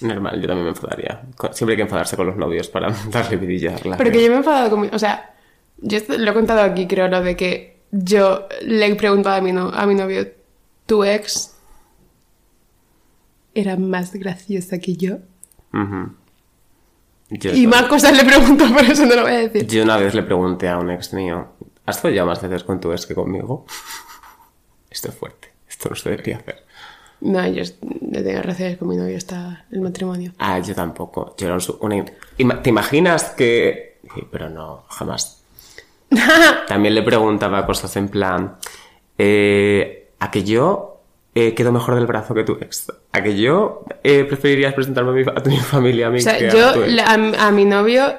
[0.00, 1.22] Normal, yo también me enfadaría.
[1.52, 3.98] Siempre hay que enfadarse con los novios para darle vidilla a la relación.
[3.98, 4.88] Porque yo me he enfadado con mi...
[4.92, 5.34] O sea,
[5.78, 9.52] yo lo he contado aquí, creo, lo de que yo le he preguntado a mi,
[9.52, 10.26] no- a mi novio,
[10.86, 11.54] ¿tu ex
[13.54, 15.18] era más graciosa que yo?
[17.30, 19.66] Yo, Y más cosas le pregunto, por eso no lo voy a decir.
[19.66, 21.48] yo una vez le pregunté a un ex mío,
[21.86, 23.66] ¿has follado más veces con tu ex que conmigo?
[24.90, 25.52] Esto es fuerte.
[25.68, 26.64] Esto no se debería hacer.
[27.22, 27.62] No, yo
[28.10, 30.32] le tengo relaciones con mi novio hasta el matrimonio.
[30.38, 31.34] Ah, yo tampoco.
[31.38, 32.04] Yo era una...
[32.62, 34.00] ¿Te imaginas que...?
[34.14, 35.42] Sí, pero no, jamás.
[36.68, 38.56] También le preguntaba cosas en plan...
[39.18, 41.00] Eh, ¿A que yo
[41.34, 42.92] eh, quedo mejor del brazo que tu ex?
[43.12, 46.38] ¿A que yo eh, preferirías presentarme a, mi, a tu familia a mí O sea,
[46.38, 47.02] que a yo tu ex?
[47.02, 48.14] a, a mi novio...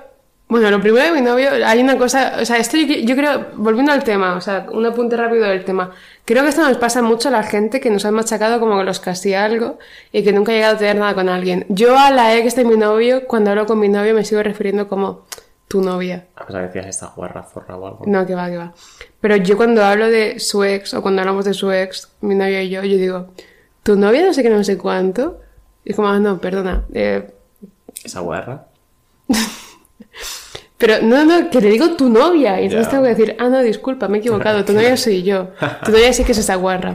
[0.53, 2.33] Bueno, lo primero de mi novio, hay una cosa...
[2.39, 3.47] O sea, esto yo, yo creo...
[3.55, 5.89] Volviendo al tema, o sea, un apunte rápido del tema.
[6.25, 8.83] Creo que esto nos pasa mucho a la gente que nos han machacado como que
[8.83, 9.79] los casi algo
[10.11, 11.65] y que nunca ha llegado a tener nada con alguien.
[11.69, 14.87] Yo a la ex de mi novio, cuando hablo con mi novio, me sigo refiriendo
[14.87, 15.25] como
[15.67, 16.27] tu novia.
[16.35, 18.03] A pesar que decías esta guarra zorra o algo.
[18.05, 18.73] No, que va, que va.
[19.21, 22.61] Pero yo cuando hablo de su ex o cuando hablamos de su ex, mi novio
[22.61, 23.33] y yo, yo digo,
[23.81, 25.41] tu novia no sé qué, no sé cuánto.
[25.83, 26.83] Y es como, ah, no, perdona.
[26.93, 27.27] eh,
[28.03, 28.67] Esa guarra.
[30.83, 32.59] pero no, no, que le digo tu novia.
[32.59, 34.65] Y entonces tengo que decir, ah, no, disculpa, me he equivocado.
[34.65, 35.51] Tu novia soy yo.
[35.85, 36.93] Tu novia sí que es esa guarra.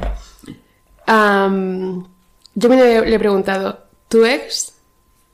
[1.07, 3.78] Yo me le he preguntado,
[4.09, 4.74] ¿tu ex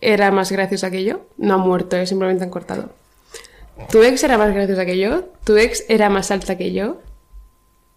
[0.00, 1.22] era más graciosa que yo?
[1.36, 2.90] No ha muerto, eh, simplemente han cortado.
[3.90, 5.24] ¿Tu ex era más graciosa que yo?
[5.42, 7.00] ¿Tu ex era más alta que yo?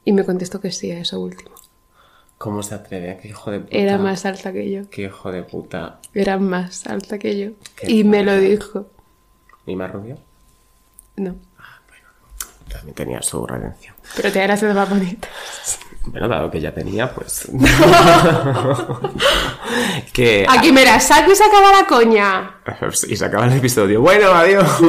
[0.06, 1.52] Y me contestó que sí, a eso último.
[2.40, 3.20] ¿Cómo se atreve?
[3.22, 3.78] ¿Qué hijo de puta?
[3.78, 4.90] Era más alta que yo.
[4.90, 6.00] ¿Qué hijo de puta?
[6.16, 7.52] Era más alta que yo.
[7.84, 8.88] Y me lo dijo.
[9.68, 10.18] ¿Y más rubio?
[11.18, 11.36] No.
[12.70, 13.96] También tenía su redención.
[14.16, 15.28] Pero te gracias más bonita.
[16.06, 17.50] Bueno, dado que ya tenía, pues.
[20.14, 20.46] que.
[20.48, 22.56] Aquí me la saco y se acaba la coña.
[23.10, 24.02] Y se acaba el episodio.
[24.02, 24.68] Bueno, adiós.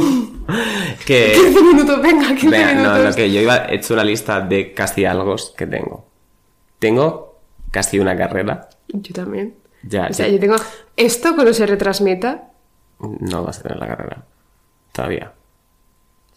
[1.07, 1.33] que.
[1.35, 3.05] 15 minutos, venga, 15 Vea, no, minutos.
[3.11, 6.07] no, que yo iba, he hecho una lista de casi algo que tengo.
[6.79, 8.69] Tengo casi una carrera.
[8.89, 9.57] Yo también.
[9.83, 10.33] Ya, O sea, ya.
[10.35, 10.57] yo tengo
[10.97, 12.51] esto cuando se retransmita.
[13.01, 14.25] No vas a tener la carrera.
[14.93, 15.33] Todavía.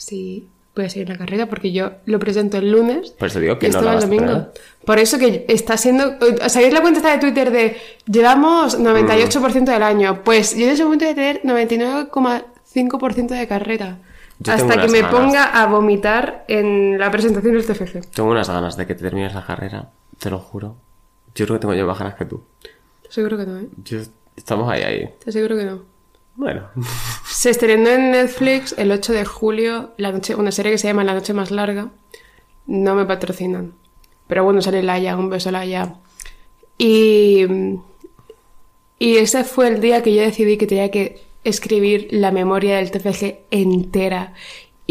[0.02, 3.12] Sí, voy a seguir la carrera porque yo lo presento el lunes.
[3.12, 4.48] Por eso digo que y no esto la va el a domingo.
[4.84, 6.18] Por eso que está siendo.
[6.48, 7.78] ¿Sabéis la cuenta esta de Twitter de
[8.08, 10.24] llevamos 98% del año?
[10.24, 14.00] Pues yo en ese momento voy a tener 99,5% de carrera.
[14.40, 15.16] Yo hasta que me ganas.
[15.16, 18.10] ponga a vomitar en la presentación del TFC.
[18.10, 19.92] Tengo unas ganas de que te termines la carrera.
[20.18, 20.78] Te lo juro.
[21.36, 22.42] Yo creo que tengo yo más ganas que tú.
[23.08, 23.68] Seguro que no, ¿eh?
[23.84, 24.00] Yo,
[24.36, 25.14] estamos ahí, ahí.
[25.24, 25.84] Te seguro que no.
[26.36, 26.70] Bueno.
[27.26, 31.04] Se estrenó en Netflix el 8 de julio la noche, una serie que se llama
[31.04, 31.90] La Noche Más Larga.
[32.68, 33.74] No me patrocinan.
[34.28, 35.96] Pero bueno, sale Laia, un beso Laia.
[36.78, 37.46] Y,
[39.00, 42.92] y ese fue el día que yo decidí que tenía que escribir la memoria del
[42.92, 44.34] TFG entera.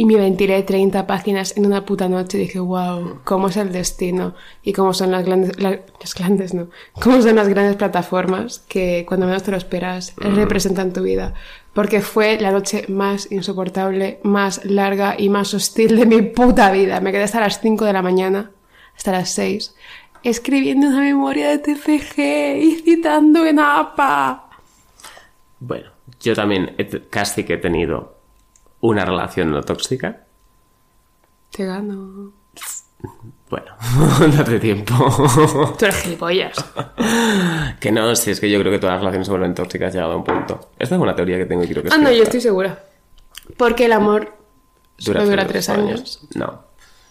[0.01, 2.39] Y me ventilé 30 páginas en una puta noche.
[2.39, 4.35] Y dije, wow, cómo es el destino.
[4.63, 6.69] Y cómo son las grandes, la- las grandes, no.
[7.03, 11.35] Cómo son las grandes plataformas que cuando menos te lo esperas representan tu vida.
[11.75, 17.01] Porque fue la noche más insoportable, más larga y más hostil de mi puta vida.
[17.03, 18.53] Me quedé hasta las 5 de la mañana,
[18.97, 19.75] hasta las 6,
[20.23, 24.49] escribiendo una memoria de TFG y citando en APA.
[25.59, 25.91] Bueno,
[26.21, 26.75] yo también
[27.11, 28.20] casi que he tenido
[28.81, 30.25] una relación no tóxica.
[31.51, 32.33] Te gano.
[33.49, 33.67] Bueno,
[34.37, 34.95] date tiempo.
[35.79, 36.55] Tú eres gilipollas.
[37.81, 40.13] que no, si es que yo creo que todas las relaciones se vuelven tóxicas llegado
[40.13, 40.71] a un punto.
[40.79, 42.85] Esta es una teoría que tengo y quiero que Ah, no, yo estoy segura.
[43.57, 44.37] Porque el amor
[44.99, 46.21] solo dura tres años.
[46.35, 46.65] No.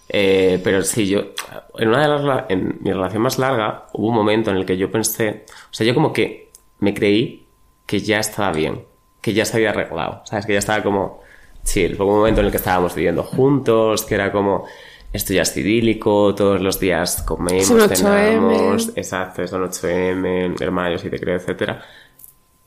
[0.07, 1.33] Eh, pero sí, yo.
[1.77, 2.45] En una de las.
[2.49, 5.45] En mi relación más larga, hubo un momento en el que yo pensé.
[5.69, 7.47] O sea, yo como que me creí
[7.85, 8.85] que ya estaba bien.
[9.21, 10.21] Que ya se había arreglado.
[10.25, 10.45] ¿Sabes?
[10.45, 11.21] Que ya estaba como
[11.63, 11.95] chill.
[11.95, 14.65] Fue un momento en el que estábamos viviendo juntos, que era como.
[15.11, 17.95] Esto ya es idílico, todos los días comemos, 8M.
[17.95, 21.83] cenamos, exacto, son 8M, hermano, yo sí te creo, etcétera.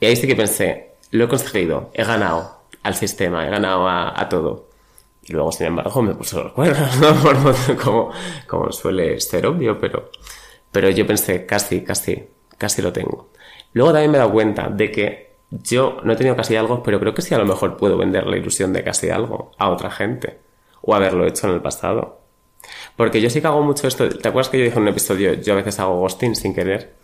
[0.01, 4.21] Y ahí sí que pensé, lo he conseguido, he ganado al sistema, he ganado a,
[4.21, 4.71] a todo.
[5.25, 7.77] Y luego, sin embargo, me puso los cuernos, ¿no?
[7.77, 8.11] Como,
[8.49, 10.11] como suele ser obvio, pero,
[10.73, 12.25] pero yo pensé, casi, casi,
[12.59, 13.31] casi lo tengo.
[13.73, 15.32] Luego también me he dado cuenta de que
[15.63, 18.27] yo no he tenido casi algo, pero creo que sí a lo mejor puedo vender
[18.27, 20.39] la ilusión de casi algo a otra gente.
[20.81, 22.21] O haberlo hecho en el pasado.
[22.97, 24.09] Porque yo sí que hago mucho esto.
[24.09, 26.95] ¿Te acuerdas que yo dije en un episodio, yo a veces hago ghosting sin querer?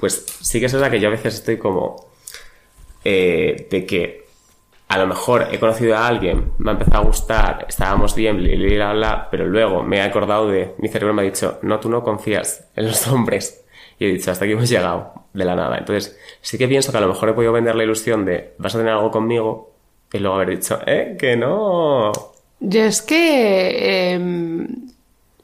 [0.00, 2.08] Pues sí que es verdad que yo a veces estoy como
[3.04, 4.26] eh, de que
[4.88, 8.94] a lo mejor he conocido a alguien, me ha empezado a gustar, estábamos bien, bla,
[8.94, 12.02] bla, pero luego me he acordado de, mi cerebro me ha dicho, no, tú no
[12.02, 13.66] confías en los hombres.
[13.98, 15.78] Y he dicho, hasta aquí hemos llegado, de la nada.
[15.78, 18.74] Entonces, sí que pienso que a lo mejor he podido vender la ilusión de, vas
[18.74, 19.72] a tener algo conmigo,
[20.12, 22.12] y luego haber dicho, eh, que no.
[22.60, 24.68] Yo es que em,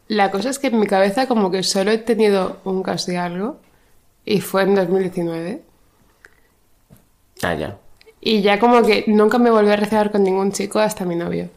[0.09, 3.59] la cosa es que en mi cabeza como que solo he tenido un casi algo
[4.25, 5.61] y fue en 2019
[7.43, 7.77] Ah, ya.
[8.21, 11.49] y ya como que nunca me volví a rezar con ningún chico hasta mi novio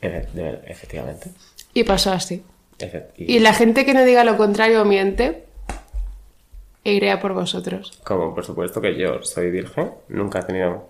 [0.00, 1.30] Efe- de- Efectivamente.
[1.74, 2.42] y pasó así.
[2.78, 5.44] Efe- y- Y la gente que no diga lo contrario miente
[6.84, 8.00] e iré a por vosotros.
[8.04, 10.88] Como por supuesto que yo soy virgen, nunca he tenido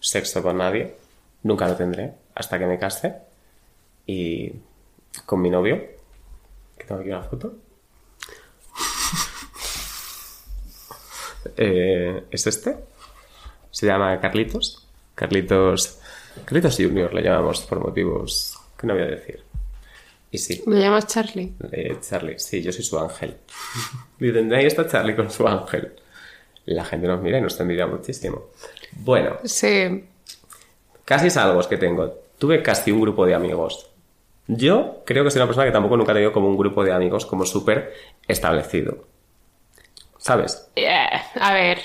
[0.00, 0.96] sexo con nadie,
[1.42, 3.14] nunca lo tendré hasta que me case.
[4.06, 4.52] Y
[5.26, 5.76] con mi novio,
[6.78, 7.54] que tengo aquí una foto.
[11.56, 12.76] Eh, es este.
[13.70, 14.86] Se llama Carlitos.
[15.14, 15.98] Carlitos.
[16.44, 19.47] Carlitos Junior le llamamos por motivos que no voy a decir.
[20.30, 21.54] Y sí, ¿Me llamas Charlie?
[21.72, 23.36] eh, Charlie, sí, yo soy su ángel.
[24.18, 25.94] Dicen, ahí está Charlie con su ángel.
[26.66, 28.46] La gente nos mira y nos envidia muchísimo.
[28.92, 30.04] Bueno, Sí.
[31.04, 32.14] casi salvos que tengo.
[32.38, 33.90] Tuve casi un grupo de amigos.
[34.46, 36.92] Yo creo que soy una persona que tampoco nunca he tenido como un grupo de
[36.92, 37.92] amigos como súper
[38.26, 39.06] establecido.
[40.18, 40.68] ¿Sabes?
[40.76, 40.88] Eh,
[41.40, 41.78] a ver.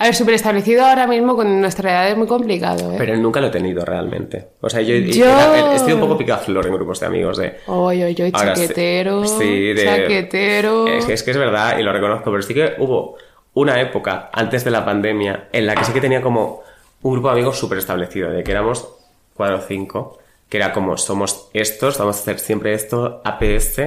[0.00, 2.94] A ver, súper establecido ahora mismo con nuestra edad es muy complicado, ¿eh?
[2.96, 4.46] Pero nunca lo he tenido realmente.
[4.62, 7.56] O sea, yo, Yo- era- he sido un poco picaflor en grupos de amigos de...
[7.66, 9.26] Oye, oye, sí- chaquetero.
[9.26, 10.86] sí, de- Chaquetero.
[10.86, 13.16] Es que, es que es verdad y lo reconozco, pero sí que hubo
[13.52, 16.62] una época antes de la pandemia en la que sí que tenía como
[17.02, 18.88] un grupo de amigos súper establecido, de que éramos
[19.34, 23.82] cuatro o cinco, que era como somos estos, vamos a hacer siempre esto, APS,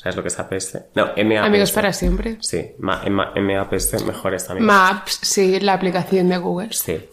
[0.00, 0.78] ¿sabes lo que es APS?
[0.94, 1.46] No, MAPS.
[1.46, 2.36] Amigos para siempre.
[2.40, 4.66] Sí, ma- ma- MAPS, mejores amigos.
[4.66, 6.72] Maps, sí, la aplicación de Google.
[6.72, 7.08] Sí.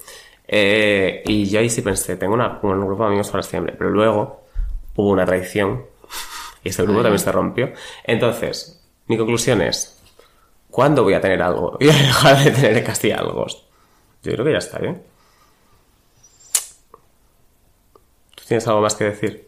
[0.47, 3.89] Eh, y yo ahí sí pensé, tengo una- un grupo de amigos para siempre, pero
[3.89, 4.43] luego
[4.95, 5.85] hubo una traición
[6.63, 7.73] y ese grupo también se rompió.
[8.03, 10.01] Entonces, Mi conclusión es,
[10.69, 11.71] ¿cuándo voy a tener algo?
[11.79, 13.45] Voy a dejar de tener casi algo.
[14.23, 15.01] Yo creo que ya está bien.
[18.35, 19.46] ¿Tú tienes algo más que decir?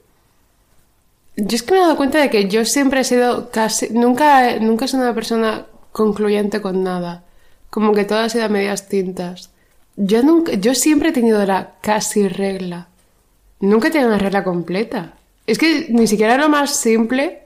[1.42, 3.90] Yo es que me he dado cuenta de que yo siempre he sido casi.
[3.92, 7.24] Nunca, nunca he sido una persona concluyente con nada.
[7.70, 9.52] Como que todo ha sido a medias tintas.
[9.96, 12.88] Yo, nunca, yo siempre he tenido la casi regla.
[13.60, 15.14] Nunca he tenido una regla completa.
[15.46, 17.44] Es que ni siquiera lo más simple.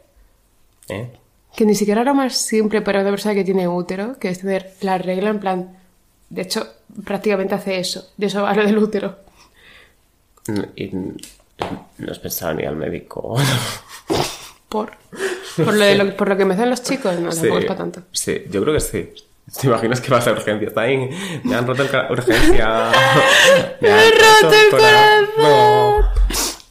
[0.90, 1.12] ¿Eh?
[1.56, 4.74] Que ni siquiera lo más simple para una persona que tiene útero, que es tener
[4.82, 5.78] la regla en plan.
[6.30, 6.68] De hecho,
[7.04, 8.10] prácticamente hace eso.
[8.18, 9.18] De eso va lo del útero.
[10.76, 10.92] Y
[11.98, 13.36] no has pensado ni al médico.
[14.70, 14.92] Por.
[15.56, 17.78] Por lo, de lo- por lo que me hacen los chicos, no, Sí, tampoco para
[17.78, 18.02] tanto.
[18.12, 19.14] Sí, yo creo que sí.
[19.62, 20.68] ¿Te imaginas que vas a urgencia?
[20.68, 21.10] Está ahí,
[21.44, 22.92] me han roto el ca- urgencia.
[23.82, 26.06] Me han roto el corazón.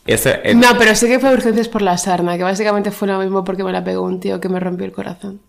[0.07, 3.19] Ese, eh, No, pero sí que fue urgencias por la sarna, que básicamente fue lo
[3.21, 5.41] mismo porque me la pegó un tío que me rompió el corazón.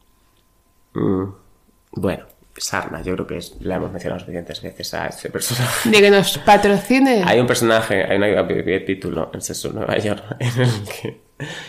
[0.94, 1.24] mm,
[1.94, 2.26] bueno,
[2.56, 5.89] Sarna, yo creo que es- la hemos mencionado suficientes veces a ese personaje.
[5.89, 7.24] De que nos patrocine.
[7.26, 8.28] Hay un personaje, hay una
[8.80, 11.22] capítulo en en Nueva York en el que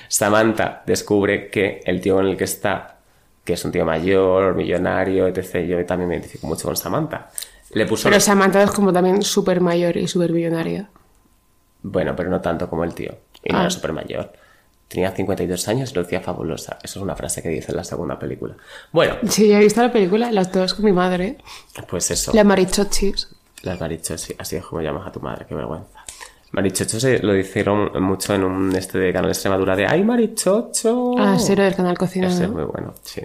[0.09, 2.99] Samantha descubre que el tío con el que está,
[3.45, 5.67] que es un tío mayor, millonario, etc.
[5.67, 7.31] Yo también me identifico mucho con Samantha.
[7.73, 8.09] Le puso...
[8.09, 10.89] Pero Samantha es como también súper mayor y súper millonaria.
[11.83, 13.17] Bueno, pero no tanto como el tío.
[13.43, 13.63] Y no Ah.
[13.63, 14.33] era súper mayor.
[14.89, 16.79] Tenía 52 años y lo decía fabulosa.
[16.83, 18.55] Eso es una frase que dice en la segunda película.
[18.93, 21.39] Bueno, Sí, he visto la película, las dos con mi madre.
[21.89, 22.33] pues eso.
[22.35, 23.29] La marichochis.
[23.63, 25.94] Las marichochos, así es como llamas a tu madre, qué vergüenza.
[26.55, 31.15] Marichochos se lo hicieron mucho en un este de Canal Extremadura de ¡Ay, marichocho!
[31.19, 33.23] Ah, sí, lo del canal Cocina, Ese es muy bueno, sí.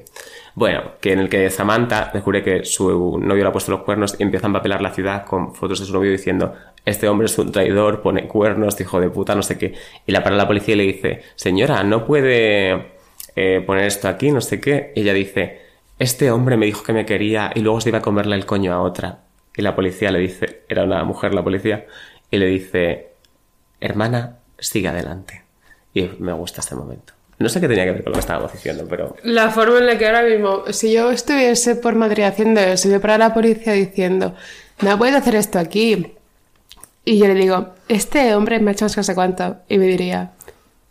[0.55, 4.15] Bueno, que en el que Samantha descubre que su novio le ha puesto los cuernos
[4.17, 7.37] y empieza a empapelar la ciudad con fotos de su novio diciendo este hombre es
[7.37, 9.75] un traidor, pone cuernos, hijo de puta, no sé qué.
[10.07, 12.93] Y la para la policía y le dice, señora, no puede
[13.35, 14.91] eh, poner esto aquí, no sé qué.
[14.95, 15.61] Y ella dice,
[15.99, 18.73] este hombre me dijo que me quería y luego se iba a comerle el coño
[18.73, 19.19] a otra.
[19.55, 21.85] Y la policía le dice, era una mujer la policía,
[22.31, 23.08] y le dice,
[23.81, 25.43] hermana, sigue adelante.
[25.93, 27.13] Y me gusta este momento.
[27.39, 29.85] No sé qué tenía que ver con lo que estábamos diciendo, pero La forma en
[29.85, 33.33] la que ahora mismo, si yo estuviese por Madrid haciendo eso, y me para la
[33.33, 34.35] policía diciendo,
[34.81, 36.15] no puedes hacer esto aquí.
[37.05, 39.57] Y yo le digo, este hombre me ha hecho no sé cuánto.
[39.69, 40.31] Y me diría,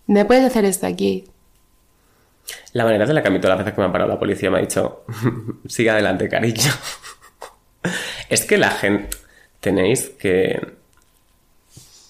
[0.06, 1.26] no puedes hacer esto aquí.
[2.72, 4.18] La manera de la que a mí todas las veces que me ha parado la
[4.18, 5.04] policía me ha dicho,
[5.68, 6.72] sigue adelante, cariño.
[8.30, 9.16] es que la gente,
[9.60, 10.77] tenéis que,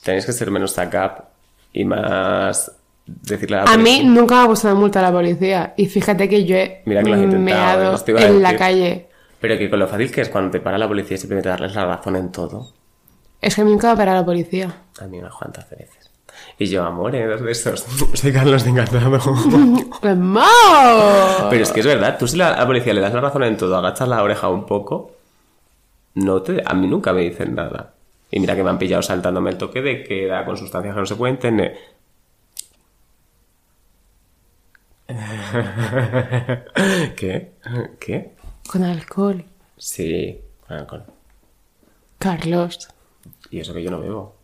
[0.08, 1.24] tenéis que ser menos up
[1.72, 2.72] y más
[3.06, 5.74] decirle a la A mí policía- nunca me ha una multa a la policía.
[5.76, 9.08] Y fíjate que yo he Mira que lo has meado a en la calle.
[9.40, 11.84] Pero que con lo fácil que es cuando te para la policía simplemente darles la
[11.86, 12.72] razón en todo.
[13.40, 14.74] Es que a mí nunca me ha parado la policía.
[15.00, 16.10] A mí unas cuantas veces.
[16.58, 17.26] Y yo, amor, ¿eh?
[17.26, 17.84] dos besos.
[18.14, 19.10] Soy Carlos de Encantado.
[21.50, 23.44] Pero es que es verdad, tú si la- a la policía le das la razón
[23.44, 25.12] en todo, agachas la oreja un poco,
[26.14, 27.94] no te, a mí nunca me dicen nada.
[28.30, 31.06] Y mira que me han pillado saltándome el toque de queda con sustancias que no
[31.06, 31.78] se pueden tener.
[37.16, 37.52] ¿Qué?
[37.98, 38.32] ¿Qué?
[38.70, 39.42] Con alcohol.
[39.78, 41.04] Sí, con alcohol.
[42.18, 42.88] Carlos.
[43.50, 44.36] Y eso que yo no bebo.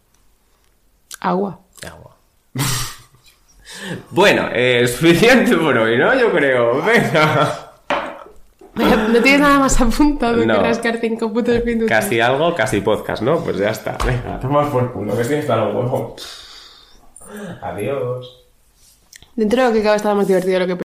[1.21, 1.61] Agua.
[1.87, 2.17] Agua.
[4.11, 6.19] bueno, eh, suficiente por hoy, ¿no?
[6.19, 6.83] Yo creo.
[6.83, 7.64] Venga.
[8.77, 10.55] No tienes nada más apuntado No.
[10.55, 11.89] que rascar cinco putos minutos.
[11.89, 13.39] Casi algo, casi podcast, ¿no?
[13.39, 13.97] Pues ya está.
[14.05, 16.15] Venga, toma por culo, que sí está los huevos.
[17.63, 18.41] Adiós.
[19.37, 20.73] Dentro de lo que cabe estaba más divertido de lo que